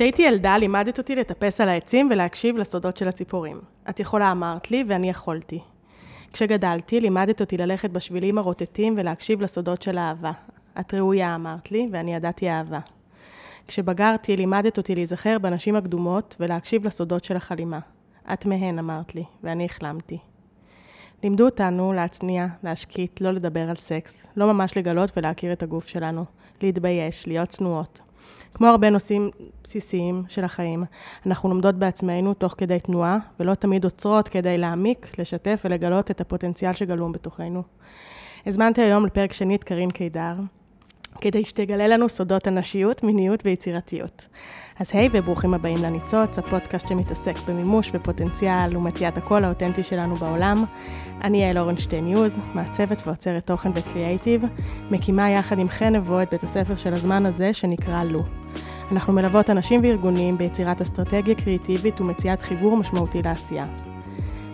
[0.00, 3.60] כשהייתי ילדה לימדת אותי לטפס על העצים ולהקשיב לסודות של הציפורים.
[3.90, 5.60] את יכולה אמרת לי ואני יכולתי.
[6.32, 10.32] כשגדלתי לימדת אותי ללכת בשבילים הרוטטים ולהקשיב לסודות של אהבה.
[10.80, 12.78] את ראויה אמרת לי ואני ידעתי אהבה.
[13.68, 17.78] כשבגרתי לימדת אותי להיזכר בנשים הקדומות ולהקשיב לסודות של החלימה.
[18.32, 20.18] את מהן אמרת לי ואני החלמתי.
[21.22, 26.24] לימדו אותנו להצניע, להשקיט, לא לדבר על סקס, לא ממש לגלות ולהכיר את הגוף שלנו,
[26.62, 28.00] להתבייש, להיות צנועות.
[28.54, 29.30] כמו הרבה נושאים
[29.64, 30.84] בסיסיים של החיים,
[31.26, 36.72] אנחנו לומדות בעצמנו תוך כדי תנועה, ולא תמיד עוצרות כדי להעמיק, לשתף ולגלות את הפוטנציאל
[36.72, 37.62] שגלום בתוכנו.
[38.46, 40.34] הזמנתי היום לפרק שני את קארין קידר,
[41.20, 44.28] כדי שתגלה לנו סודות הנשיות, מיניות ויצירתיות.
[44.80, 50.64] אז היי וברוכים הבאים לניצוץ, הפודקאסט שמתעסק במימוש ופוטנציאל ומציאת הקול האותנטי שלנו בעולם.
[51.24, 54.42] אני יעל אורנשטיין יוז, מעצבת ועוצרת תוכן וקריאייטיב,
[54.90, 58.20] מקימה יחד עם חן נבו את בית הספר של הזמן הזה שנקרא לו.
[58.92, 63.66] אנחנו מלוות אנשים וארגונים ביצירת אסטרטגיה קריאיטיבית ומציאת חיבור משמעותי לעשייה.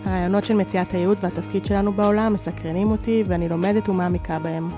[0.07, 4.69] הרעיונות של מציאת הייעוד והתפקיד שלנו בעולם מסקרנים אותי ואני לומדת ומעמיקה בהם.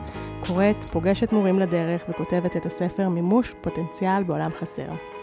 [0.47, 5.18] קוראת, פוגשת מורים לדרך וכותבת את הספר מימוש פוטנציאל בעולם חסר.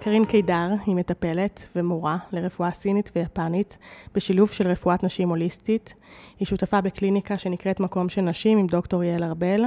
[0.00, 3.76] קרין קידר היא מטפלת ומורה לרפואה סינית ויפנית
[4.14, 5.94] בשילוב של רפואת נשים הוליסטית.
[6.38, 9.64] היא שותפה בקליניקה שנקראת מקום של נשים עם דוקטור יעל ארבל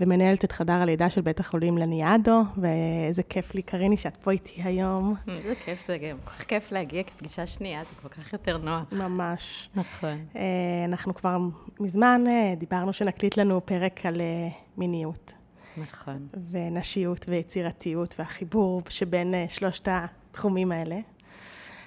[0.00, 4.62] ומנהלת את חדר הלידה של בית החולים לניאדו, ואיזה כיף לי, קריני, שאת פה איתי
[4.64, 5.14] היום.
[5.28, 8.92] איזה כיף זה גם, כל כך כיף להגיע כפגישה שנייה, זה כל כך יותר נוח.
[8.92, 9.70] ממש.
[9.74, 10.18] נכון.
[10.36, 10.42] אה,
[10.84, 11.38] אנחנו כבר
[11.80, 15.32] מזמן אה, דיברנו שנקליט לנו פרק על אה, מיניות.
[15.76, 16.28] נכון.
[16.50, 20.96] ונשיות ויצירתיות והחיבור שבין שלושת התחומים האלה.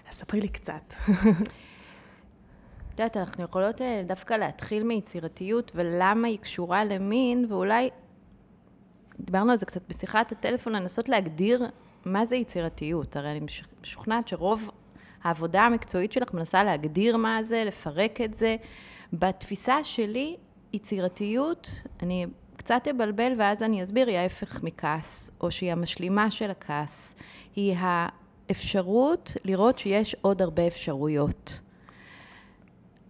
[0.10, 0.94] אז ספרי לי קצת.
[2.90, 7.90] את יודעת, אנחנו יכולות דווקא להתחיל מיצירתיות ולמה היא קשורה למין, ואולי,
[9.20, 11.66] דיברנו על זה קצת בשיחת הטלפון, לנסות להגדיר
[12.06, 13.16] מה זה יצירתיות.
[13.16, 13.42] הרי אני
[13.82, 14.70] משוכנעת שרוב
[15.24, 18.56] העבודה המקצועית שלך מנסה להגדיר מה זה, לפרק את זה.
[19.14, 20.38] בתפיסה שלי,
[20.74, 21.70] יצירתיות,
[22.04, 22.26] אני
[22.70, 27.16] קצת אבלבל ואז אני אסביר, היא ההפך מכעס, או שהיא המשלימה של הכעס.
[27.56, 31.62] היא האפשרות לראות שיש עוד הרבה אפשרויות.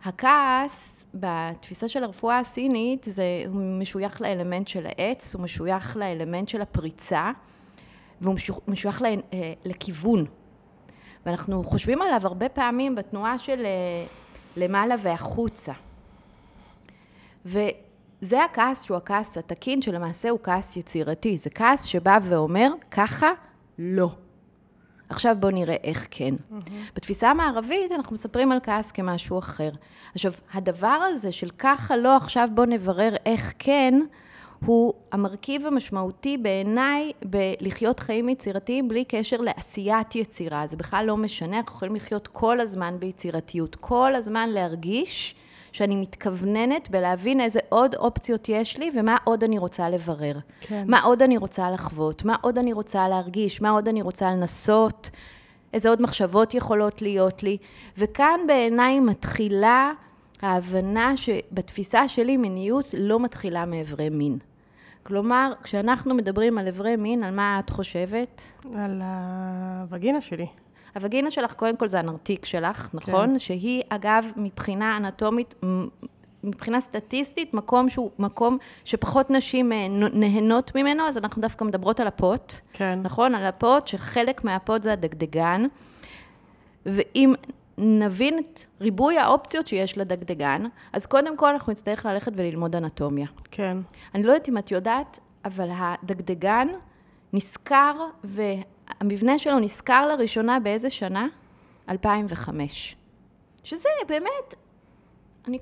[0.03, 7.31] הכעס, בתפיסה של הרפואה הסינית, זה משוייך לאלמנט של העץ, הוא משוייך לאלמנט של הפריצה,
[8.21, 8.35] והוא
[8.67, 10.25] משוייך אה, לכיוון.
[11.25, 14.05] ואנחנו חושבים עליו הרבה פעמים בתנועה של אה,
[14.57, 15.73] למעלה והחוצה.
[18.21, 21.37] וזה הכעס שהוא הכעס התקין, שלמעשה הוא כעס יצירתי.
[21.37, 23.31] זה כעס שבא ואומר, ככה
[23.79, 24.09] לא.
[25.09, 26.35] עכשיו בואו נראה איך כן.
[26.35, 26.71] Mm-hmm.
[26.95, 29.69] בתפיסה המערבית אנחנו מספרים על כעס כמשהו אחר.
[30.13, 33.99] עכשיו, הדבר הזה של ככה לא, עכשיו בואו נברר איך כן,
[34.65, 40.67] הוא המרכיב המשמעותי בעיניי בלחיות חיים יצירתיים בלי קשר לעשיית יצירה.
[40.67, 45.35] זה בכלל לא משנה, אנחנו יכולים לחיות כל הזמן ביצירתיות, כל הזמן להרגיש
[45.71, 50.35] שאני מתכווננת בלהבין איזה עוד אופציות יש לי ומה עוד אני רוצה לברר.
[50.61, 50.83] כן.
[50.87, 55.09] מה עוד אני רוצה לחוות, מה עוד אני רוצה להרגיש, מה עוד אני רוצה לנסות,
[55.73, 57.57] איזה עוד מחשבות יכולות להיות לי.
[57.97, 59.91] וכאן בעיניי מתחילה
[60.41, 64.37] ההבנה שבתפיסה שלי מיניות לא מתחילה מאיברי מין.
[65.03, 68.41] כלומר, כשאנחנו מדברים על איברי מין, על מה את חושבת?
[68.75, 69.01] על
[69.81, 70.47] הווגינה שלי.
[70.95, 73.29] הווגינה שלך, קודם כל זה הנרתיק שלך, נכון?
[73.29, 73.39] כן.
[73.39, 75.55] שהיא, אגב, מבחינה אנטומית,
[76.43, 82.07] מבחינה סטטיסטית, מקום שהוא מקום שפחות נשים אה, נהנות ממנו, אז אנחנו דווקא מדברות על
[82.07, 82.53] הפוט.
[82.73, 82.99] כן.
[83.03, 83.35] נכון?
[83.35, 85.65] על הפוט, שחלק מהפוט זה הדגדגן.
[86.85, 87.33] ואם
[87.77, 90.63] נבין את ריבוי האופציות שיש לדגדגן,
[90.93, 93.27] אז קודם כל אנחנו נצטרך ללכת וללמוד אנטומיה.
[93.51, 93.77] כן.
[94.15, 96.67] אני לא יודעת אם את יודעת, אבל הדגדגן
[97.33, 97.93] נזכר
[98.99, 101.27] המבנה שלו נזכר לראשונה באיזה שנה?
[101.89, 102.95] 2005.
[103.63, 104.55] שזה באמת,
[105.47, 105.59] אני,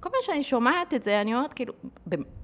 [0.00, 1.72] כל פעם שאני שומעת את זה, אני אומרת כאילו,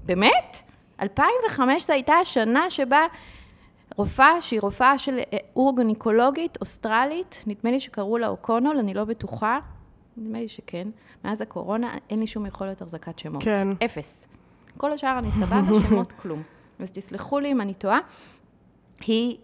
[0.03, 0.63] באמת?
[1.01, 3.07] 2005 זו הייתה השנה שבה
[3.97, 9.59] רופאה, שהיא רופאה של אה, אורגניקולוגית אוסטרלית, נדמה לי שקראו לה אוקונול, אני לא בטוחה,
[10.17, 10.89] נדמה לי שכן,
[11.25, 13.43] מאז הקורונה אין לי שום יכולת החזקת שמות.
[13.43, 13.69] כן.
[13.85, 14.27] אפס.
[14.77, 16.43] כל השאר אני סבבה, שמות כלום.
[16.79, 17.99] אז תסלחו לי אם אני טועה.
[19.07, 19.37] היא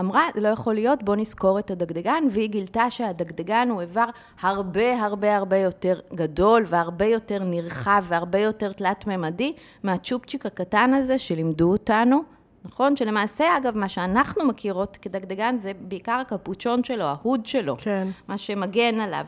[0.00, 4.04] אמרה, זה לא יכול להיות, בוא נזכור את הדגדגן, והיא גילתה שהדגדגן הוא איבר
[4.40, 9.52] הרבה הרבה הרבה יותר גדול, והרבה יותר נרחב, והרבה יותר תלת-ממדי,
[9.82, 12.22] מהצ'ופצ'יק הקטן הזה שלימדו אותנו,
[12.64, 12.96] נכון?
[12.96, 18.08] שלמעשה, אגב, מה שאנחנו מכירות כדגדגן זה בעיקר הקפוצ'ון שלו, ההוד שלו, כן.
[18.28, 19.24] מה שמגן עליו.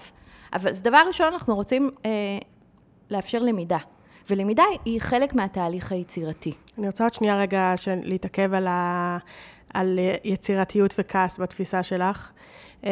[0.52, 2.10] אבל אז דבר ראשון, אנחנו רוצים אה,
[3.10, 3.78] לאפשר למידה.
[4.30, 6.52] ולמידה היא חלק מהתהליך היצירתי.
[6.78, 7.74] אני רוצה עוד שנייה רגע
[8.04, 9.18] להתעכב על ה...
[9.74, 12.30] על יצירתיות וכעס בתפיסה שלך.
[12.84, 12.90] אה,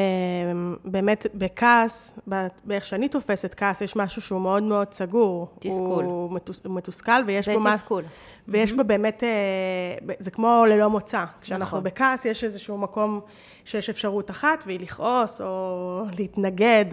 [0.85, 2.19] באמת, בכעס,
[2.65, 5.49] באיך שאני תופסת כעס, יש משהו שהוא מאוד מאוד סגור.
[5.59, 6.05] תסכול.
[6.05, 7.63] הוא מתוס, מתוסכל, ויש בו...
[7.63, 8.05] זה תסכול.
[8.49, 11.25] ויש בו באמת, אה, זה כמו ללא מוצא.
[11.41, 11.83] כשאנחנו נכון.
[11.83, 13.21] בכעס, יש איזשהו מקום
[13.65, 16.85] שיש אפשרות אחת, והיא לכעוס או להתנגד.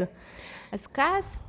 [0.71, 1.39] אז כעס,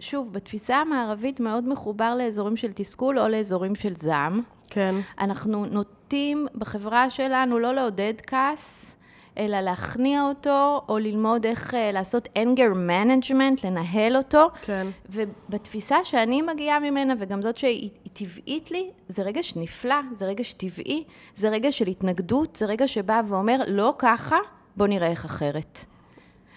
[0.00, 4.40] שוב, בתפיסה המערבית מאוד מחובר לאזורים של תסכול או לאזורים של זעם.
[4.70, 4.94] כן.
[5.18, 5.66] אנחנו
[6.04, 8.96] נוטים בחברה שלנו לא לעודד כעס,
[9.38, 14.50] אלא להכניע אותו, או ללמוד איך אה, לעשות anger management, לנהל אותו.
[14.62, 14.86] כן.
[15.10, 20.52] ובתפיסה שאני מגיעה ממנה, וגם זאת שהיא היא טבעית לי, זה רגש נפלא, זה רגש
[20.52, 21.04] טבעי,
[21.34, 24.38] זה רגש של התנגדות, זה רגע שבא ואומר, לא ככה,
[24.76, 25.84] בוא נראה איך אחרת.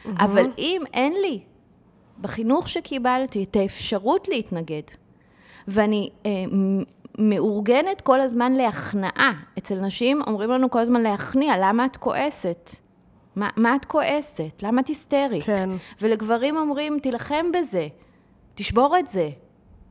[0.06, 1.40] אבל אם אין לי
[2.22, 4.82] בחינוך שקיבלתי את האפשרות להתנגד,
[5.68, 6.32] ואני אה,
[7.18, 9.32] מאורגנת כל הזמן להכנעה.
[9.58, 12.72] אצל נשים אומרים לנו כל הזמן להכניע, למה את כועסת?
[13.36, 14.64] מה, מה את כועסת?
[14.64, 15.44] למה את היסטרית?
[15.44, 15.70] כן.
[16.02, 17.88] ולגברים אומרים, תילחם בזה,
[18.56, 19.30] תשבור את זה,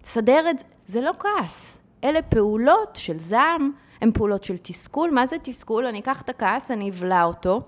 [0.02, 0.64] תסדר את זה.
[0.87, 1.78] זה לא כעס.
[2.05, 5.11] אלה פעולות של זעם, הן פעולות של תסכול.
[5.11, 5.87] מה זה תסכול?
[5.87, 7.61] אני אקח את הכעס, אני אבלע אותו,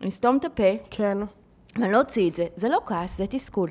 [0.00, 1.18] אני אסתום את הפה, כן.
[1.76, 2.46] ואני לא אוציא את זה.
[2.56, 3.70] זה לא כעס, זה תסכול.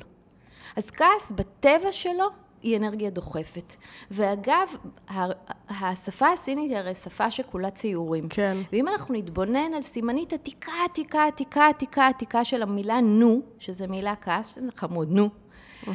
[0.76, 2.28] אז כעס בטבע שלו
[2.64, 3.74] היא אנרגיה דוחפת.
[4.10, 4.68] ואגב,
[5.68, 8.28] השפה הסינית היא הרי שפה שכולה ציורים.
[8.28, 8.56] כן.
[8.72, 14.14] ואם אנחנו נתבונן על סימנית עתיקה, עתיקה, עתיקה, עתיקה, עתיקה של המילה נו, שזה מילה
[14.16, 15.28] כעס, שזה חמוד, נו.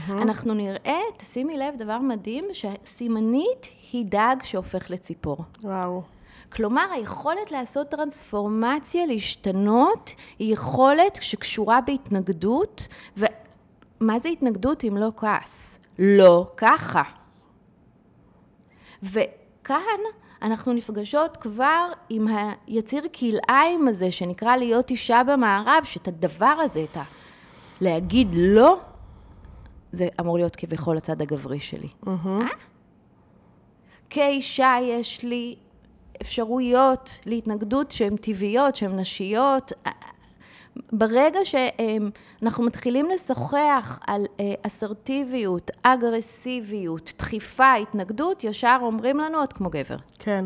[0.09, 5.37] אנחנו נראה, תשימי לב, דבר מדהים, שהסימנית היא דג שהופך לציפור.
[5.63, 6.01] וואו.
[6.51, 12.87] כלומר, היכולת לעשות טרנספורמציה, להשתנות, היא יכולת שקשורה בהתנגדות,
[13.17, 15.79] ומה זה התנגדות אם לא כעס?
[15.99, 17.03] לא ככה.
[19.03, 19.99] וכאן
[20.41, 26.97] אנחנו נפגשות כבר עם היציר כלאיים הזה, שנקרא להיות אישה במערב, שאת הדבר הזה, את
[26.97, 27.03] ה...
[27.81, 28.79] להגיד לא,
[29.91, 31.87] זה אמור להיות כביכול הצד הגברי שלי.
[32.07, 32.39] אה?
[34.09, 35.55] כאישה יש לי
[36.21, 39.71] אפשרויות להתנגדות שהן טבעיות, שהן נשיות.
[40.91, 41.39] ברגע
[42.39, 49.97] שאנחנו מתחילים לשוחח על אה, אסרטיביות, אגרסיביות, דחיפה, התנגדות, ישר אומרים לנו, את כמו גבר.
[50.19, 50.45] כן.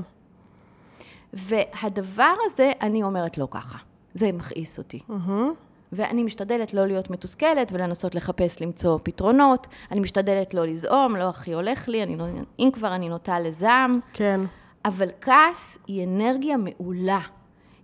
[1.34, 3.78] והדבר הזה, אני אומרת לא ככה.
[4.14, 5.00] זה מכעיס אותי.
[5.92, 9.68] ואני משתדלת לא להיות מתוסכלת ולנסות לחפש למצוא פתרונות.
[9.92, 12.26] אני משתדלת לא לזעום, לא הכי הולך לי, אני, לא-
[12.60, 14.00] אם כבר אני נוטה לזעם.
[14.14, 14.42] כן.
[14.86, 17.20] אבל כעס היא אנרגיה מעולה.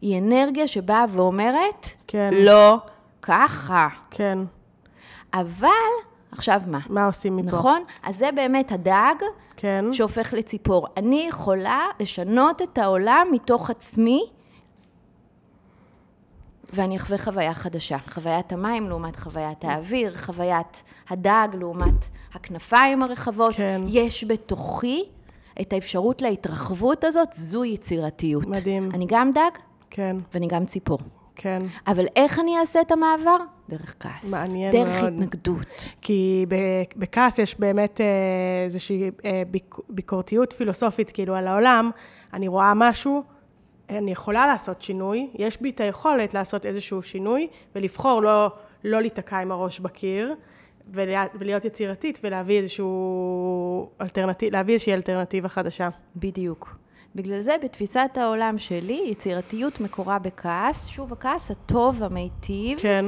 [0.02, 2.30] היא אנרגיה שבאה ואומרת, כן.
[2.34, 2.78] לא
[3.30, 3.88] ככה.
[4.12, 4.40] כן.
[5.34, 5.70] אבל,
[6.32, 6.80] עכשיו מה?
[6.90, 7.48] מה עושים מפה?
[7.48, 7.84] נכון?
[8.04, 9.16] אז זה באמת הדג
[9.58, 9.86] כן.
[9.92, 10.88] שהופך לציפור.
[10.98, 14.30] אני יכולה לשנות את העולם מתוך עצמי,
[16.74, 17.98] ואני אחווה חוויה חדשה.
[18.08, 23.56] חוויית המים לעומת חוויית האוויר, חוויית הדג לעומת הכנפיים הרחבות.
[23.56, 23.82] כן.
[23.88, 25.04] יש בתוכי
[25.62, 28.46] את האפשרות להתרחבות הזאת, זו יצירתיות.
[28.46, 28.92] מדהים.
[28.94, 29.52] אני גם דג
[29.90, 30.18] כן.
[30.34, 31.00] ואני גם ציפור.
[31.42, 31.60] כן.
[31.88, 33.38] אבל איך אני אעשה את המעבר?
[33.70, 34.34] דרך כעס.
[34.34, 35.14] מעניין דרך מאוד.
[35.14, 35.92] התנגדות.
[36.02, 36.46] כי
[36.96, 38.06] בכעס יש באמת אה,
[38.66, 41.92] איזושהי אה, ביק- ביקורתיות פילוסופית, כאילו, על העולם.
[42.34, 43.24] אני רואה משהו,
[43.90, 48.52] אני יכולה לעשות שינוי, יש בי את היכולת לעשות איזשהו שינוי, ולבחור לא,
[48.84, 50.36] לא להיתקע עם הראש בקיר,
[50.94, 55.90] ולה- ולהיות יצירתית, ולהביא איזשהו אלטרנטיב, להביא איזושהי אלטרנטיבה חדשה.
[56.16, 56.76] בדיוק.
[57.16, 63.06] בגלל זה בתפיסת העולם שלי, יצירתיות מקורה בכעס, שוב, הכעס הטוב, המיטיב, כן,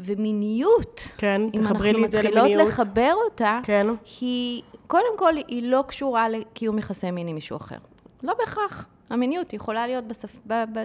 [0.00, 2.68] ומיניות, כן, אם תחברי לי את זה מתחילות למיניות.
[2.68, 3.86] לחבר אותה, כן,
[4.20, 7.76] היא, קודם כל, היא לא קשורה לקיום יחסי מין עם מישהו אחר.
[8.22, 8.86] לא בהכרח.
[9.10, 10.38] המיניות יכולה להיות בספ...
[10.46, 10.64] ב...
[10.72, 10.84] ב...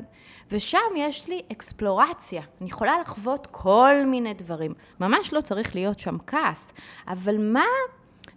[0.51, 2.41] ושם יש לי אקספלורציה.
[2.61, 4.73] אני יכולה לחוות כל מיני דברים.
[4.99, 6.73] ממש לא צריך להיות שם כעס.
[7.07, 7.65] אבל מה...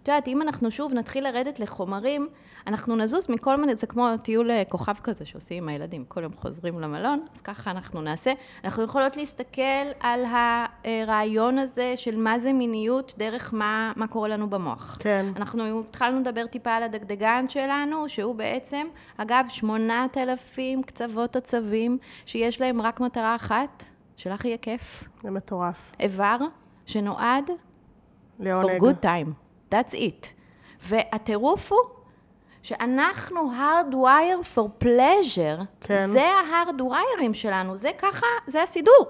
[0.03, 2.27] את יודעת, אם אנחנו שוב נתחיל לרדת לחומרים,
[2.67, 6.33] אנחנו נזוז מכל מיני, זה כמו טיול אה, כוכב כזה שעושים עם הילדים, כל יום
[6.33, 8.33] חוזרים למלון, אז ככה אנחנו נעשה.
[8.63, 9.61] אנחנו יכולות להסתכל
[9.99, 14.97] על הרעיון הזה של מה זה מיניות דרך מה, מה קורה לנו במוח.
[14.99, 15.25] כן.
[15.35, 22.81] אנחנו התחלנו לדבר טיפה על הדגדגן שלנו, שהוא בעצם, אגב, 8,000 קצוות עצבים, שיש להם
[22.81, 23.83] רק מטרה אחת,
[24.17, 25.03] שלך יהיה כיף.
[25.23, 25.95] זה מטורף.
[25.99, 26.37] איבר
[26.85, 28.81] שנועד for לעונג.
[28.81, 29.31] good time.
[29.73, 30.27] That's it.
[30.81, 31.96] והטירוף הוא
[32.67, 36.07] שאנחנו hardwire for pleasure, כן.
[36.09, 39.05] זה ה-hardwireים שלנו, זה ככה, זה הסידור.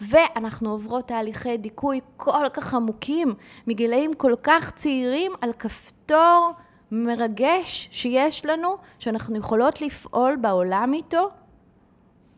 [0.00, 3.34] ואנחנו עוברות תהליכי דיכוי כל כך עמוקים,
[3.66, 6.52] מגילאים כל כך צעירים, על כפתור
[6.90, 11.30] מרגש שיש לנו, שאנחנו יכולות לפעול בעולם איתו,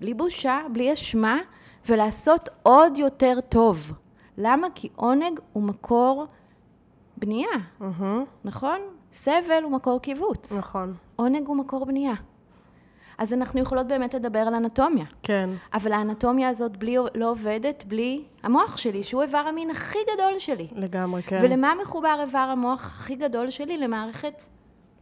[0.01, 1.39] בלי בושה, בלי אשמה,
[1.87, 3.93] ולעשות עוד יותר טוב.
[4.39, 4.67] למה?
[4.75, 6.27] כי עונג הוא מקור
[7.17, 7.49] בנייה,
[7.81, 8.25] מהמם.
[8.45, 8.81] נכון?
[9.13, 10.59] סבל הוא מקור קיבוץ.
[10.59, 10.95] נכון.
[11.17, 12.15] עונג הוא מקור בנייה.
[13.19, 15.05] אז אנחנו יכולות באמת לדבר על אנטומיה.
[15.23, 15.51] כן.
[15.75, 20.69] אבל האנטומיה הזאת בלי, לא עובדת בלי המוח שלי, שהוא איבר המין הכי גדול שלי.
[20.73, 21.39] לגמרי, כן.
[21.43, 23.79] ולמה מחובר איבר המוח הכי גדול שלי?
[23.79, 24.43] למערכת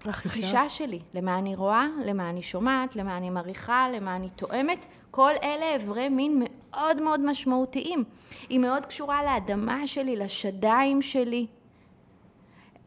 [0.05, 0.35] החישה.
[0.35, 1.01] חישה שלי.
[1.15, 4.87] למה אני רואה, למה אני שומעת, למה אני מריחה, למה אני תואמת.
[5.11, 8.05] כל אלה איברי מין מאוד מאוד משמעותיים.
[8.49, 11.47] היא מאוד קשורה לאדמה שלי, לשדיים שלי.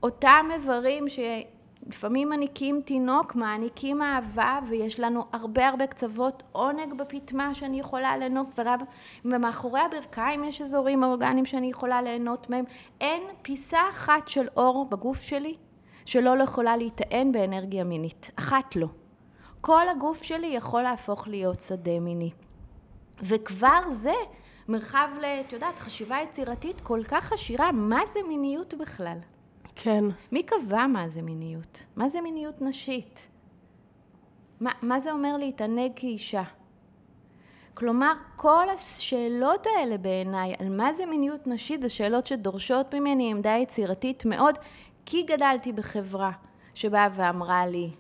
[0.04, 7.80] אותם איברים שלפעמים מניקים תינוק, מעניקים אהבה, ויש לנו הרבה הרבה קצוות עונג בפטמה שאני
[7.80, 8.60] יכולה ליהנות,
[9.26, 12.66] ומאחורי הברכיים יש אזורים אורגניים שאני יכולה ליהנות מהם.
[13.02, 15.56] אין פיסה אחת של אור בגוף שלי
[16.06, 18.32] שלא לא יכולה להיטען באנרגיה מינית.
[18.36, 18.88] אחת לא.
[19.62, 22.32] כל הגוף שלי יכול להפוך להיות שדה מיני.
[23.22, 24.14] וכבר זה
[24.68, 25.10] מרחב.
[25.48, 29.18] את יודעת, חשיבה יצירתית כל כך עשירה, מה זה מיניות בכלל?
[29.82, 30.06] כן.
[30.32, 31.86] מי קבע מה זה מיניות?
[31.96, 33.28] מה זה מיניות נשית?
[34.60, 36.44] מה, מה זה אומר להתענג כאישה?
[37.74, 43.58] כלומר, כל השאלות האלה בעיניי, על מה זה מיניות נשית, זה שאלות שדורשות ממני עמדה
[43.58, 44.56] יצירתית מאוד,
[45.06, 46.32] כי גדלתי בחברה
[46.74, 47.92] שבאה ואמרה לי,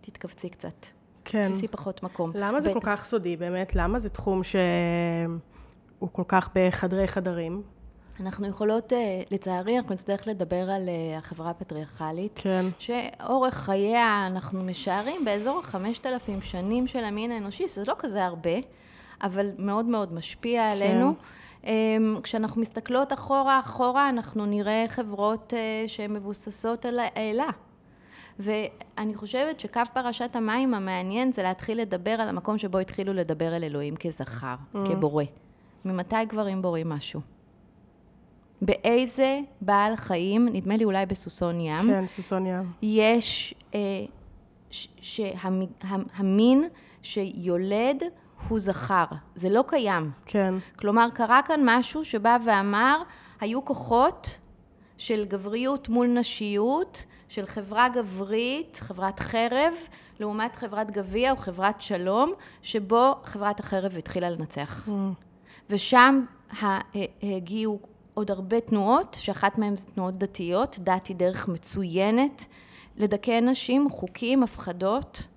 [0.00, 0.86] תתכווצי קצת,
[1.24, 1.48] כן.
[1.52, 2.30] תפסי פחות מקום.
[2.34, 2.96] למה זה כל בטח.
[2.96, 3.74] כך סודי, באמת?
[3.74, 7.62] למה זה תחום שהוא כל כך בחדרי חדרים?
[8.20, 12.40] אנחנו יכולות, אה, לצערי, אנחנו נצטרך לדבר על אה, החברה הפטריארכלית.
[12.42, 12.66] כן.
[12.78, 18.50] שאורך חייה, אנחנו משערים באזור החמשת אלפים שנים של המין האנושי, זה לא כזה הרבה,
[19.22, 21.14] אבל מאוד מאוד משפיע עלינו.
[21.64, 27.46] אמ, כשאנחנו מסתכלות אחורה אחורה, אנחנו נראה חברות אה, שהן מבוססות על האלה.
[28.38, 33.64] ואני חושבת שקו פרשת המים המעניין זה להתחיל לדבר על המקום שבו התחילו לדבר על
[33.64, 35.24] אלוהים כזכר, כבורא.
[35.84, 37.39] ממתי גברים בוראים משהו?
[38.62, 42.72] באיזה בעל חיים, נדמה לי אולי בסוסון ים, כן, סוסון ים.
[42.82, 43.80] יש אה,
[45.00, 46.68] שהמין
[47.02, 48.02] שיולד
[48.48, 49.04] הוא זכר.
[49.34, 50.10] זה לא קיים.
[50.26, 50.54] כן.
[50.78, 53.02] כלומר, קרה כאן משהו שבא ואמר,
[53.40, 54.38] היו כוחות
[54.98, 59.74] של גבריות מול נשיות, של חברה גברית, חברת חרב,
[60.20, 64.88] לעומת חברת גביע או חברת שלום, שבו חברת החרב התחילה לנצח.
[64.88, 64.90] Mm.
[65.70, 66.24] ושם
[66.62, 66.78] ה-
[67.22, 67.78] הגיעו
[68.14, 72.46] עוד הרבה תנועות, שאחת מהן זה תנועות דתיות, דת היא דרך מצוינת
[72.96, 75.28] לדכא נשים, חוקים, הפחדות.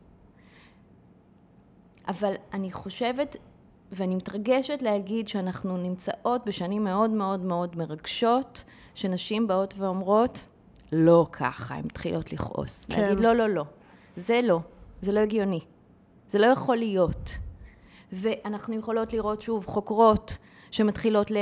[2.07, 3.35] אבל אני חושבת,
[3.91, 8.63] ואני מתרגשת להגיד שאנחנו נמצאות בשנים מאוד מאוד מאוד מרגשות,
[8.95, 10.43] שנשים באות ואומרות,
[10.91, 12.85] לא ככה, הן מתחילות לכעוס.
[12.85, 13.01] כן.
[13.01, 13.63] להגיד, לא, לא, לא,
[14.17, 14.59] זה לא,
[15.01, 15.59] זה לא הגיוני,
[16.29, 17.37] זה לא יכול להיות.
[18.13, 20.37] ואנחנו יכולות לראות שוב חוקרות
[20.73, 21.37] שמתחילות אה,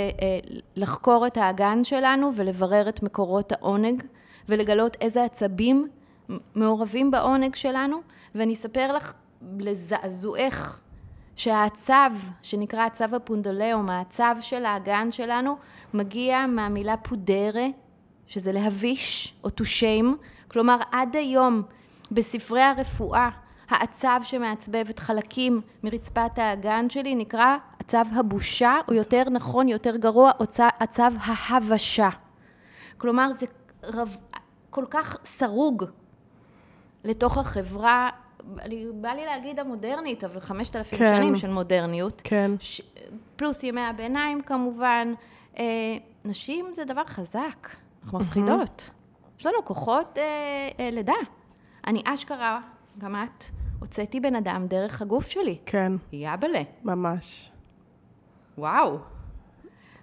[0.75, 4.03] לחקור את האגן שלנו ולברר את מקורות העונג
[4.49, 5.87] ולגלות איזה עצבים
[6.55, 7.97] מעורבים בעונג שלנו,
[8.35, 9.13] ואני אספר לך
[9.59, 10.81] לזעזועך
[11.35, 11.93] שהצו,
[12.41, 15.57] שנקרא הצו הפונדולאום, הצו של האגן שלנו,
[15.93, 17.67] מגיע מהמילה פודרה,
[18.27, 21.61] שזה להביש או to shame, כלומר עד היום
[22.11, 23.29] בספרי הרפואה
[23.69, 30.31] העצב שמעצבב את חלקים מרצפת האגן שלי נקרא עצב הבושה, או יותר נכון, יותר גרוע,
[30.39, 32.09] עצב- עצב ההבשה.
[32.97, 33.45] כלומר, זה
[33.83, 34.17] רב,
[34.69, 35.83] כל כך סרוג
[37.03, 38.09] לתוך החברה,
[38.61, 41.15] אני, בא לי להגיד המודרנית, אבל חמשת אלפים כן.
[41.17, 42.21] שנים של מודרניות.
[42.23, 42.51] כן.
[42.59, 42.81] ש...
[43.35, 45.13] פלוס ימי הביניים כמובן.
[45.57, 45.63] אה,
[46.25, 47.69] נשים זה דבר חזק,
[48.03, 48.89] אנחנו מפחידות.
[49.39, 50.23] יש לנו כוחות אה,
[50.79, 51.13] אה, לידה.
[51.87, 52.59] אני אשכרה,
[52.97, 53.43] גם את,
[53.79, 55.57] הוצאתי בן אדם דרך הגוף שלי.
[55.65, 56.61] כן, יאבלה.
[56.83, 57.50] ממש.
[58.57, 58.97] וואו.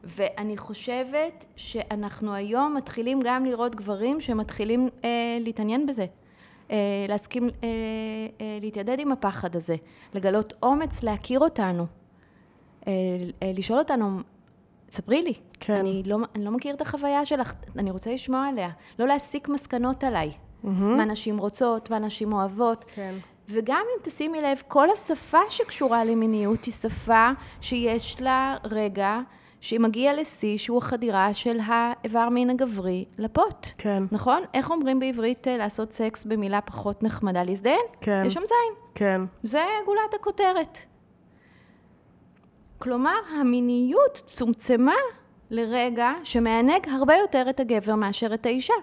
[0.05, 6.07] ואני חושבת שאנחנו היום מתחילים גם לראות גברים שמתחילים אה, להתעניין בזה.
[6.71, 6.76] אה,
[7.09, 7.69] להסכים אה,
[8.40, 9.76] אה, להתיידד עם הפחד הזה,
[10.14, 11.87] לגלות אומץ להכיר אותנו,
[12.87, 12.93] אה,
[13.43, 14.21] אה, לשאול אותנו,
[14.90, 15.75] ספרי לי, כן.
[15.75, 20.05] אני, לא, אני לא מכיר את החוויה שלך, אני רוצה לשמוע עליה, לא להסיק מסקנות
[20.05, 20.31] עליי,
[20.97, 23.14] מה נשים רוצות, מה נשים אוהבות, כן.
[23.49, 29.21] וגם אם תשימי לב, כל השפה שקשורה למיניות היא שפה שיש לה רגע
[29.61, 33.67] שהיא מגיעה לשיא שהוא החדירה של האיבר מין הגברי לפוט.
[33.78, 34.02] כן.
[34.12, 34.43] נכון?
[34.55, 37.45] איך אומרים בעברית אה, לעשות סקס במילה פחות נחמדה?
[37.45, 37.81] להזדיין?
[38.00, 38.23] כן.
[38.26, 38.75] יש שם זין.
[38.95, 39.21] כן.
[39.43, 40.78] זה גולת הכותרת.
[42.78, 44.95] כלומר, המיניות צומצמה
[45.50, 48.75] לרגע שמענג הרבה יותר את הגבר מאשר את האישה.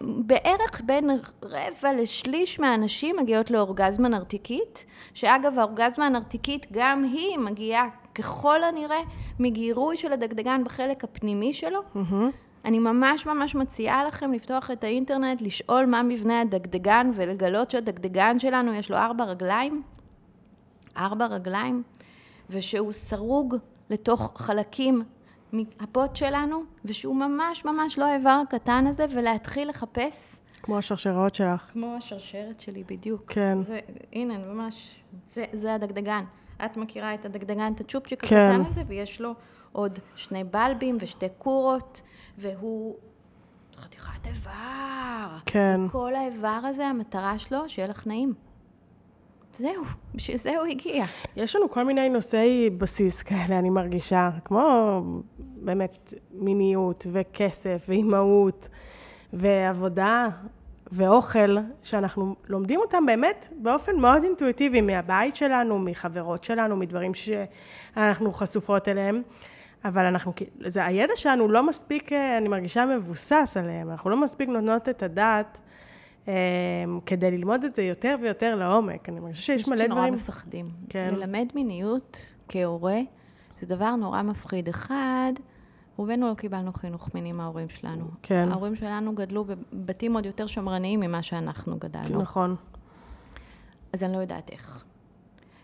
[0.00, 1.10] בערך בין
[1.42, 9.00] רבע לשליש מהנשים מגיעות לאורגזמה נרתיקית, שאגב האורגזמה הנרתיקית גם היא מגיעה ככל הנראה
[9.38, 11.80] מגירוי של הדגדגן בחלק הפנימי שלו.
[11.80, 12.14] Mm-hmm.
[12.64, 18.74] אני ממש ממש מציעה לכם לפתוח את האינטרנט, לשאול מה מבנה הדגדגן ולגלות שהדגדגן שלנו
[18.74, 19.82] יש לו ארבע רגליים,
[20.96, 21.82] ארבע רגליים,
[22.50, 23.56] ושהוא סרוג
[23.90, 25.02] לתוך חלקים
[25.52, 30.38] מהפוט שלנו, ושהוא ממש ממש לא האיבר הקטן הזה, ולהתחיל לחפש.
[30.62, 31.70] כמו השרשראות שלך.
[31.72, 33.32] כמו השרשרת שלי, בדיוק.
[33.32, 33.58] כן.
[33.60, 33.80] זה,
[34.12, 36.24] הנה, ממש, זה, זה הדגדגן.
[36.64, 38.36] את מכירה את הדגדגן, את הצ'ופצ'יק כן.
[38.36, 39.34] הקטן הזה, ויש לו
[39.72, 42.02] עוד שני בלבים ושתי קורות,
[42.38, 42.96] והוא
[43.76, 45.38] חתיכת איבר.
[45.46, 45.80] כן.
[45.92, 48.34] כל האיבר הזה, המטרה שלו, שיהיה לך נעים.
[49.54, 51.04] זהו, בשביל זה הוא הגיע.
[51.36, 55.00] יש לנו כל מיני נושאי בסיס כאלה, אני מרגישה, כמו
[55.64, 58.68] באמת מיניות וכסף ואימהות
[59.32, 60.28] ועבודה
[60.92, 68.88] ואוכל, שאנחנו לומדים אותם באמת באופן מאוד אינטואיטיבי מהבית שלנו, מחברות שלנו, מדברים שאנחנו חשופות
[68.88, 69.22] אליהם.
[69.84, 70.32] אבל אנחנו,
[70.66, 73.90] זה, הידע שלנו לא מספיק, אני מרגישה, מבוסס עליהם.
[73.90, 75.60] אנחנו לא מספיק נותנות את הדעת
[76.28, 76.34] אה,
[77.06, 79.08] כדי ללמוד את זה יותר ויותר לעומק.
[79.08, 79.90] אני מרגישה שיש מלא דברים...
[79.90, 80.70] נורא מפחדים.
[80.88, 81.14] כן.
[81.14, 82.98] ללמד מיניות כהורה,
[83.62, 84.68] זה דבר נורא מפחיד.
[84.68, 85.32] אחד,
[85.96, 88.04] רובנו לא קיבלנו חינוך מיני מההורים שלנו.
[88.22, 88.48] כן.
[88.50, 92.22] ההורים שלנו גדלו בבתים עוד יותר שמרניים ממה שאנחנו גדלנו.
[92.22, 92.56] נכון.
[93.92, 94.84] אז אני לא יודעת איך.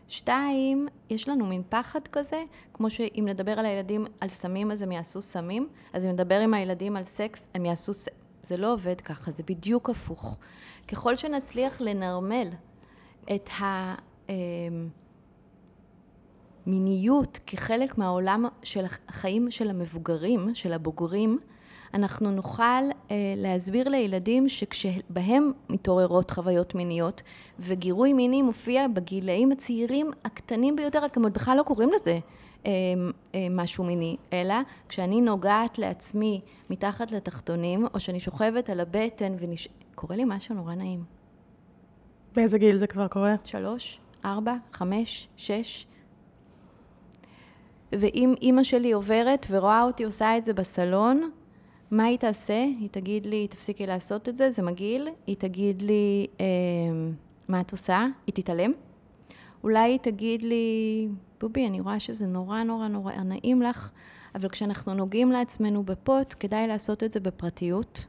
[0.09, 2.43] שתיים, יש לנו מין פחד כזה,
[2.75, 6.55] כמו שאם נדבר על הילדים על סמים, אז הם יעשו סמים, אז אם נדבר עם
[6.55, 8.15] הילדים על סקס, הם יעשו סקס.
[8.43, 10.37] זה לא עובד ככה, זה בדיוק הפוך.
[10.89, 12.49] ככל שנצליח לנרמל
[13.35, 13.49] את
[16.69, 21.39] המיניות כחלק מהעולם של החיים של המבוגרים, של הבוגרים,
[21.95, 27.23] אנחנו נוכל אה, להסביר לילדים שכשבהם מתעוררות חוויות מיניות,
[27.61, 32.19] וגירוי מיני מופיע בגילאים הצעירים הקטנים ביותר, רק הם עוד בכלל לא קוראים לזה
[32.67, 32.71] אה,
[33.35, 34.55] אה, משהו מיני, אלא
[34.89, 39.69] כשאני נוגעת לעצמי מתחת לתחתונים, או שאני שוכבת על הבטן ונש...
[39.95, 41.05] קורה לי משהו נורא נעים.
[42.35, 43.35] באיזה גיל זה כבר קורה?
[43.45, 45.88] שלוש, ארבע, חמש, שש.
[47.93, 51.31] ואם אימא שלי עוברת ורואה אותי עושה את זה בסלון,
[51.91, 52.63] מה היא תעשה?
[52.81, 55.09] היא תגיד לי, תפסיקי לעשות את זה, זה מגעיל.
[55.27, 56.47] היא תגיד לי, אה,
[57.49, 58.07] מה את עושה?
[58.27, 58.73] היא תתעלם.
[59.65, 61.09] אולי היא תגיד לי,
[61.41, 63.91] בובי, אני רואה שזה נורא נורא נורא נעים לך,
[64.35, 68.05] אבל כשאנחנו נוגעים לעצמנו בפוט, כדאי לעשות את זה בפרטיות.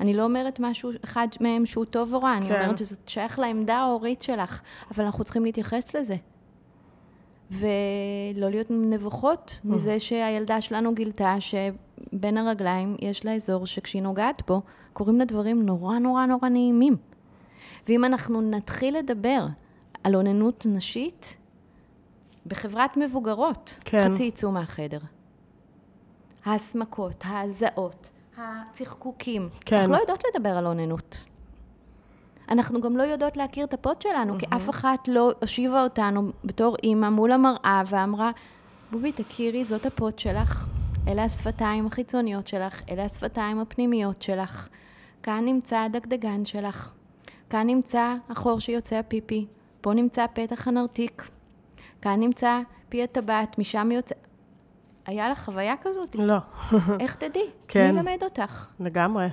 [0.00, 2.52] אני לא אומרת משהו אחד מהם שהוא טוב או רע, כן.
[2.54, 6.16] אני אומרת שזה שייך לעמדה ההורית שלך, אבל אנחנו צריכים להתייחס לזה.
[7.50, 14.62] ולא להיות נבוכות מזה שהילדה שלנו גילתה שבין הרגליים יש לה אזור שכשהיא נוגעת בו,
[14.92, 16.96] קורים לה דברים נורא נורא נורא נעימים.
[17.88, 19.46] ואם אנחנו נתחיל לדבר
[20.04, 21.36] על אוננות נשית,
[22.46, 24.14] בחברת מבוגרות, כן.
[24.14, 24.98] חצי יצאו מהחדר.
[26.44, 29.48] ההסמקות, ההזעות, הצחקוקים.
[29.60, 29.76] כן.
[29.76, 31.26] אנחנו לא יודעות לדבר על אוננות.
[32.50, 34.38] אנחנו גם לא יודעות להכיר את הפות שלנו, mm-hmm.
[34.40, 38.30] כי אף אחת לא הושיבה אותנו בתור אימא מול המראה ואמרה,
[38.92, 40.66] בובי, תכירי, זאת הפות שלך,
[41.08, 44.68] אלה השפתיים החיצוניות שלך, אלה השפתיים הפנימיות שלך,
[45.22, 46.92] כאן נמצא הדגדגן שלך,
[47.50, 49.46] כאן נמצא החור שיוצא הפיפי,
[49.80, 51.28] פה נמצא פתח הנרתיק,
[52.02, 54.14] כאן נמצא פי הטבעת, משם יוצא...
[55.06, 56.16] היה לך חוויה כזאת?
[56.16, 56.36] לא.
[57.00, 57.50] איך תדעי?
[57.68, 57.94] כן.
[57.94, 58.68] מי למד אותך?
[58.80, 59.26] לגמרי.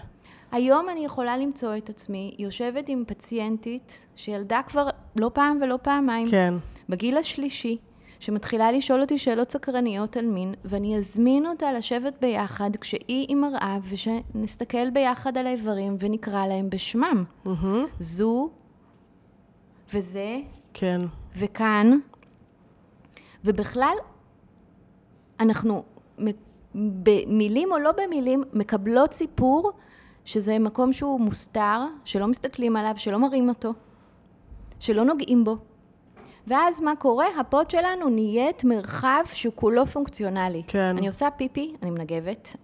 [0.51, 6.29] היום אני יכולה למצוא את עצמי יושבת עם פציינטית שילדה כבר לא פעם ולא פעמיים,
[6.29, 6.53] כן.
[6.89, 7.77] בגיל השלישי,
[8.19, 13.77] שמתחילה לשאול אותי שאלות סקרניות על מין, ואני אזמין אותה לשבת ביחד כשהיא עם מראה,
[13.83, 17.23] ושנסתכל ביחד על האיברים ונקרא להם בשמם.
[17.45, 17.49] Mm-hmm.
[17.99, 18.49] זו
[19.93, 20.39] וזה,
[20.73, 21.01] כן.
[21.35, 21.97] וכאן,
[23.45, 23.95] ובכלל,
[25.39, 25.83] אנחנו
[26.75, 29.71] במילים או לא במילים מקבלות סיפור
[30.27, 33.73] שזה מקום שהוא מוסתר, שלא מסתכלים עליו, שלא מראים אותו,
[34.79, 35.57] שלא נוגעים בו.
[36.47, 37.25] ואז מה קורה?
[37.39, 40.63] הפוד שלנו נהיית מרחב שהוא כולו פונקציונלי.
[40.67, 40.95] כן.
[40.97, 42.55] אני עושה פיפי, אני מנגבת.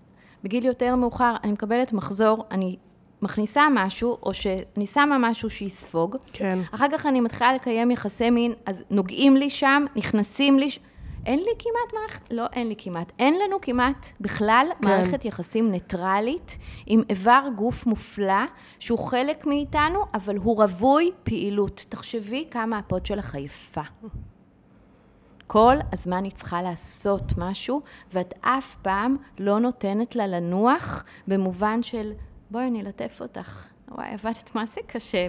[0.43, 2.75] בגיל יותר מאוחר אני מקבלת מחזור, אני
[3.21, 6.17] מכניסה משהו, או שאני שמה משהו שיספוג.
[6.33, 6.59] כן.
[6.71, 10.69] אחר כך אני מתחילה לקיים יחסי מין, אז נוגעים לי שם, נכנסים לי...
[11.25, 14.87] אין לי כמעט מערכת, לא אין לי כמעט, אין לנו כמעט בכלל כן.
[14.87, 18.43] מערכת יחסים ניטרלית עם איבר גוף מופלא,
[18.79, 21.85] שהוא חלק מאיתנו, אבל הוא רווי פעילות.
[21.89, 23.81] תחשבי כמה הפוד שלך יפה.
[25.47, 27.81] כל הזמן היא צריכה לעשות משהו,
[28.13, 32.13] ואת אף פעם לא נותנת לה לנוח במובן של,
[32.51, 33.65] בואי אני אלטף אותך.
[33.91, 35.27] וואי, עבדת מה זה קשה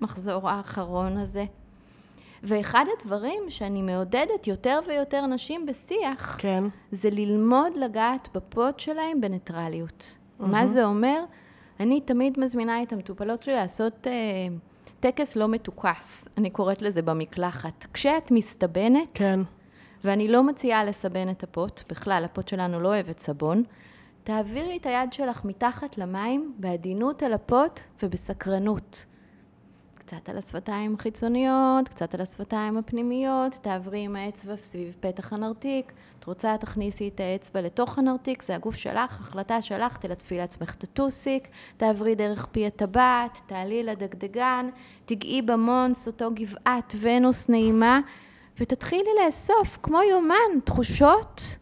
[0.00, 1.44] במחזור האחרון הזה.
[2.46, 6.64] ואחד הדברים שאני מעודדת יותר ויותר נשים בשיח, כן.
[6.92, 10.18] זה ללמוד לגעת בפוד שלהם בניטרליות.
[10.18, 10.46] Mm-hmm.
[10.46, 11.24] מה זה אומר?
[11.80, 14.12] אני תמיד מזמינה את המטופלות שלי לעשות אה,
[15.00, 17.86] טקס לא מתוקס, אני קוראת לזה במקלחת.
[17.92, 19.40] כשאת מסתבנת, כן.
[20.04, 23.62] ואני לא מציעה לסבן את הפוט, בכלל, הפוט שלנו לא אוהבת סבון,
[24.24, 29.06] תעבירי את היד שלך מתחת למים, בעדינות על הפוט ובסקרנות.
[30.06, 35.92] קצת על השפתיים החיצוניות, קצת על השפתיים הפנימיות, תעברי עם האצבע סביב פתח הנרתיק.
[36.18, 40.84] את רוצה, תכניסי את האצבע לתוך הנרתיק, זה הגוף שלך, החלטה שלך, תלטפי לעצמך את
[40.84, 44.68] הטוסיק, תעברי דרך פי הטבעת, תעלי לדגדגן,
[45.06, 48.00] תגעי במונס, אותו גבעת ונוס נעימה,
[48.60, 51.56] ותתחילי לאסוף, כמו יומן, תחושות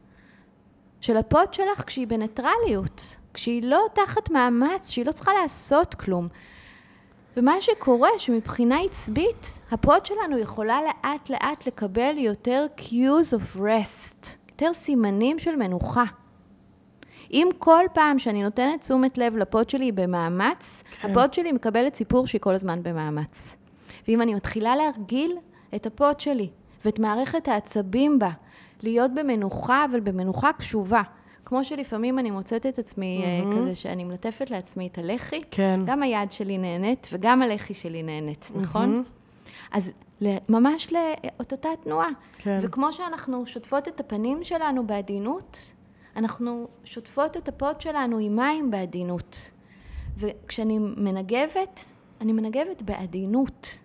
[1.00, 6.28] של הפוט שלך כשהיא בניטרליות, כשהיא לא תחת מאמץ, שהיא לא צריכה לעשות כלום.
[7.36, 14.72] ומה שקורה, שמבחינה עצבית, הפוד שלנו יכולה לאט לאט לקבל יותר cues of rest, יותר
[14.72, 16.04] סימנים של מנוחה.
[17.30, 21.10] אם כל פעם שאני נותנת תשומת לב לפות שלי במאמץ, כן.
[21.10, 23.56] הפות שלי מקבלת סיפור שהיא כל הזמן במאמץ.
[24.08, 25.36] ואם אני מתחילה להרגיל
[25.74, 26.48] את הפות שלי
[26.84, 28.30] ואת מערכת העצבים בה,
[28.82, 31.02] להיות במנוחה, אבל במנוחה קשובה.
[31.44, 33.56] כמו שלפעמים אני מוצאת את עצמי mm-hmm.
[33.56, 35.80] כזה שאני מלטפת לעצמי את הלחי, כן.
[35.86, 38.58] גם היד שלי נהנית וגם הלחי שלי נהנית, mm-hmm.
[38.58, 39.04] נכון?
[39.72, 39.92] אז
[40.48, 42.08] ממש לאותה תנועה.
[42.34, 42.58] כן.
[42.62, 45.74] וכמו שאנחנו שוטפות את הפנים שלנו בעדינות,
[46.16, 49.50] אנחנו שוטפות את הפות שלנו עם מים בעדינות.
[50.18, 53.80] וכשאני מנגבת, אני מנגבת בעדינות.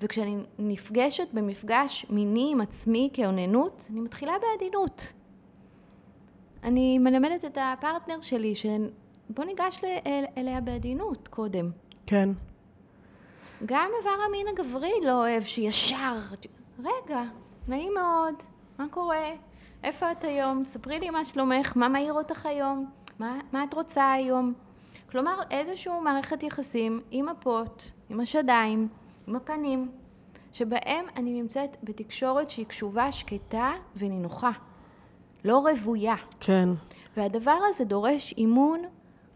[0.00, 5.12] וכשאני נפגשת במפגש מיני עם עצמי כאוננות, אני מתחילה בעדינות.
[6.62, 11.70] אני מלמדת את הפרטנר שלי, שבוא ניגש אל, אליה בעדינות קודם.
[12.06, 12.28] כן.
[13.66, 16.18] גם איבר המין הגברי לא אוהב שישר,
[16.78, 17.22] רגע,
[17.68, 18.34] נעים מאוד,
[18.78, 19.30] מה קורה?
[19.84, 20.64] איפה את היום?
[20.64, 22.90] ספרי לי מה שלומך, מה מעיר אותך היום?
[23.18, 24.52] מה, מה את רוצה היום?
[25.10, 28.88] כלומר, איזושהי מערכת יחסים עם הפוט, עם השדיים,
[29.26, 29.90] עם הפנים,
[30.52, 34.50] שבהם אני נמצאת בתקשורת שהיא קשובה, שקטה ונינוחה.
[35.44, 36.14] לא רוויה.
[36.40, 36.68] כן.
[37.16, 38.82] והדבר הזה דורש אימון,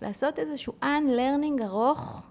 [0.02, 2.26] לעשות איזשהו unlearning ארוך,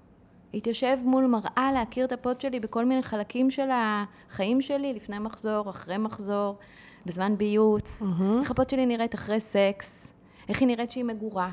[0.53, 5.69] להתיישב מול מראה, להכיר את הפות שלי בכל מיני חלקים של החיים שלי, לפני מחזור,
[5.69, 6.57] אחרי מחזור,
[7.05, 8.39] בזמן ביוץ, mm-hmm.
[8.39, 10.11] איך הפות שלי נראית אחרי סקס,
[10.49, 11.49] איך היא נראית שהיא מגורה.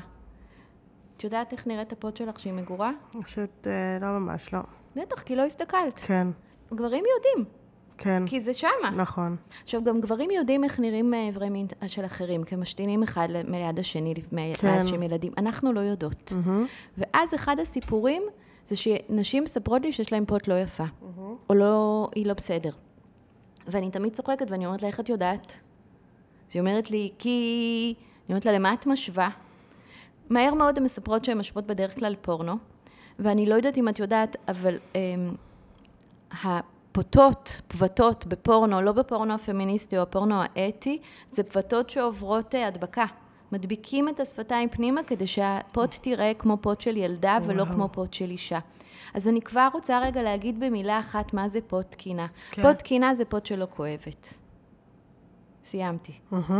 [1.17, 2.91] את יודעת איך נראית הפות שלך שהיא מגורה?
[3.23, 4.59] פשוט אה, לא ממש, לא.
[4.95, 5.99] בטח, כי לא הסתכלת.
[5.99, 6.27] כן.
[6.73, 7.58] גברים יודעים.
[7.99, 8.23] כן.
[8.25, 8.89] כי זה שמה.
[8.95, 9.35] נכון.
[9.63, 14.67] עכשיו, גם גברים יודעים איך נראים איברי מין של אחרים, כמשתינים אחד ליד השני, כן.
[14.67, 15.31] מאז שהם ילדים.
[15.37, 16.31] אנחנו לא יודעות.
[16.31, 16.97] Mm-hmm.
[16.97, 18.23] ואז אחד הסיפורים
[18.65, 21.21] זה שנשים מספרות לי שיש להן פוט לא יפה, mm-hmm.
[21.49, 22.71] או לא, היא לא בסדר.
[23.67, 25.59] ואני תמיד צוחקת ואני אומרת לה, איך את יודעת?
[26.49, 27.93] אז היא אומרת לי, כי...
[27.97, 29.29] אני אומרת לה, למה את משווה?
[30.29, 32.55] מהר מאוד הן מספרות שהן משוות בדרך כלל פורנו,
[33.19, 34.77] ואני לא יודעת אם את יודעת, אבל...
[34.95, 35.35] אמ,
[36.91, 40.99] פוטות, פבטות בפורנו, לא בפורנו הפמיניסטי או הפורנו האתי,
[41.31, 43.05] זה פבטות שעוברות אה, הדבקה.
[43.51, 47.49] מדביקים את השפתיים פנימה כדי שהפוט תיראה כמו פוט של ילדה וואו.
[47.49, 48.59] ולא כמו פוט של אישה.
[49.13, 52.27] אז אני כבר רוצה רגע להגיד במילה אחת מה זה פוט תקינה.
[52.51, 52.61] כן.
[52.61, 54.37] פוט תקינה זה פוט שלא כואבת.
[55.63, 56.13] סיימתי.
[56.33, 56.53] Mm-hmm.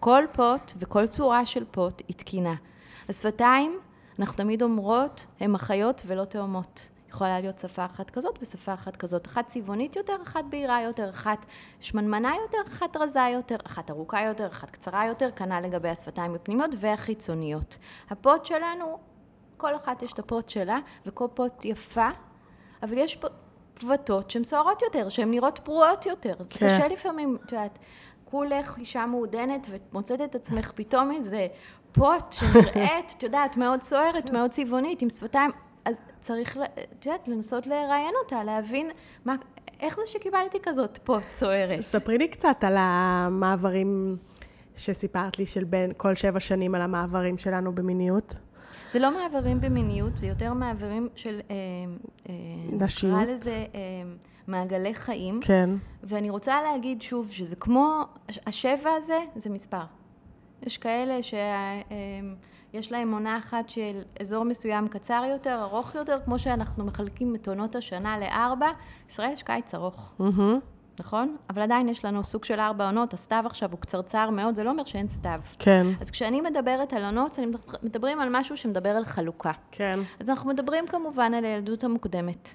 [0.00, 2.54] כל פוט וכל צורה של פוט היא תקינה.
[3.08, 3.78] השפתיים,
[4.18, 6.88] אנחנו תמיד אומרות, הן אחיות ולא תאומות.
[7.10, 9.26] יכולה להיות שפה אחת כזאת ושפה אחת כזאת.
[9.26, 11.46] אחת צבעונית יותר, אחת בהירה יותר, אחת
[11.80, 16.70] שמנמנה יותר, אחת רזה יותר, אחת ארוכה יותר, אחת קצרה יותר, כנ"ל לגבי השפתיים הפנימיות
[16.78, 17.78] והחיצוניות.
[18.10, 18.98] הפוט שלנו,
[19.56, 22.08] כל אחת יש את הפוט שלה, וכל פוט יפה,
[22.82, 23.28] אבל יש פה
[23.74, 26.34] פבטות שהן סוערות יותר, שהן נראות פרועות יותר.
[26.34, 26.44] כן.
[26.48, 27.78] זה קשה לפעמים, את יודעת,
[28.24, 31.46] כולך אישה מעודנת ומוצאת את עצמך פתאום איזה
[31.92, 35.50] פוט שנראית, את יודעת, מאוד סוערת, מאוד צבעונית, עם שפתיים.
[35.84, 36.58] אז צריך,
[36.92, 38.90] את יודעת, לנסות לראיין אותה, להבין
[39.24, 39.36] מה,
[39.80, 41.80] איך זה שקיבלתי כזאת פה צוערת.
[41.80, 44.16] ספרי לי קצת על המעברים
[44.76, 48.34] שסיפרת לי של בין כל שבע שנים על המעברים שלנו במיניות.
[48.92, 51.40] זה לא מעברים במיניות, זה יותר מעברים של...
[51.50, 51.56] אה,
[52.28, 52.34] אה,
[52.84, 53.20] נשיות.
[53.20, 53.80] נקרא לזה אה,
[54.46, 55.40] מעגלי חיים.
[55.42, 55.70] כן.
[56.02, 58.02] ואני רוצה להגיד שוב, שזה כמו,
[58.46, 59.84] השבע הזה זה מספר.
[60.62, 61.80] יש כאלה שה...
[62.72, 67.48] יש להם עונה אחת של אזור מסוים קצר יותר, ארוך יותר, כמו שאנחנו מחלקים את
[67.48, 68.68] עונות השנה לארבע,
[69.08, 70.12] ישראל יש קיץ ארוך.
[70.20, 70.42] Mm-hmm.
[71.00, 71.36] נכון?
[71.50, 74.70] אבל עדיין יש לנו סוג של ארבע עונות, הסתיו עכשיו הוא קצרצר מאוד, זה לא
[74.70, 75.40] אומר שאין סתיו.
[75.58, 75.86] כן.
[76.00, 79.52] אז כשאני מדברת על עונות, אני מדבר- מדברים על משהו שמדבר על חלוקה.
[79.70, 80.00] כן.
[80.20, 82.54] אז אנחנו מדברים כמובן על הילדות המוקדמת.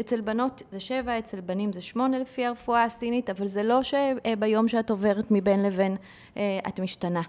[0.00, 4.68] אצל בנות זה שבע, אצל בנים זה שמונה לפי הרפואה הסינית, אבל זה לא שביום
[4.68, 5.96] שאת עוברת מבין לבין
[6.36, 7.22] אה, את משתנה.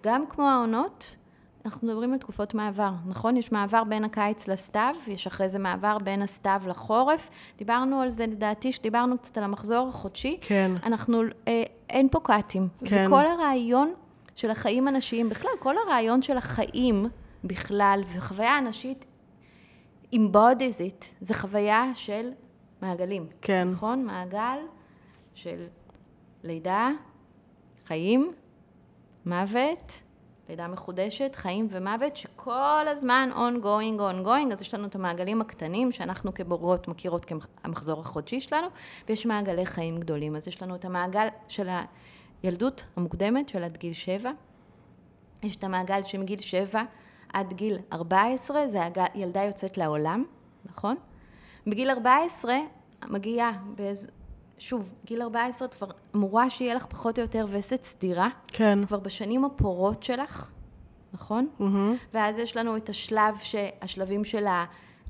[0.00, 1.16] וגם כמו העונות,
[1.64, 3.36] אנחנו מדברים על תקופות מעבר, נכון?
[3.36, 7.30] יש מעבר בין הקיץ לסתיו, יש אחרי זה מעבר בין הסתיו לחורף.
[7.58, 10.38] דיברנו על זה, לדעתי, שדיברנו קצת על המחזור החודשי.
[10.40, 10.72] כן.
[10.82, 12.68] אנחנו, אה, אין פה קאטים.
[12.84, 13.04] כן.
[13.06, 13.92] וכל הרעיון
[14.34, 17.06] של החיים הנשיים, בכלל, כל הרעיון של החיים
[17.44, 19.06] בכלל, וחוויה הנשית,
[20.14, 22.30] embodies it, זה חוויה של
[22.82, 23.26] מעגלים.
[23.42, 23.68] כן.
[23.70, 24.04] נכון?
[24.04, 24.58] מעגל
[25.34, 25.66] של
[26.44, 26.90] לידה,
[27.86, 28.32] חיים,
[29.26, 30.02] מוות,
[30.48, 36.34] לידה מחודשת, חיים ומוות, שכל הזמן ongoing, ongoing, אז יש לנו את המעגלים הקטנים, שאנחנו
[36.34, 38.66] כבוגרות מכירות כמחזור החודשי שלנו,
[39.08, 40.36] ויש מעגלי חיים גדולים.
[40.36, 41.68] אז יש לנו את המעגל של
[42.42, 44.30] הילדות המוקדמת, של עד גיל שבע.
[45.42, 46.82] יש את המעגל שמגיל שבע
[47.32, 48.78] עד גיל 14, זה
[49.14, 50.24] ילדה יוצאת לעולם,
[50.64, 50.96] נכון?
[51.66, 52.54] בגיל 14
[53.08, 54.10] מגיעה, באיז...
[54.60, 58.78] שוב, גיל 14 את כבר אמורה שיהיה לך פחות או יותר וסת סדירה, כן.
[58.86, 60.50] כבר בשנים הפורות שלך,
[61.12, 61.48] נכון?
[61.58, 61.96] מהמם.
[62.14, 63.34] ואז יש לנו את השלב.
[63.82, 64.64] השלבים של ה...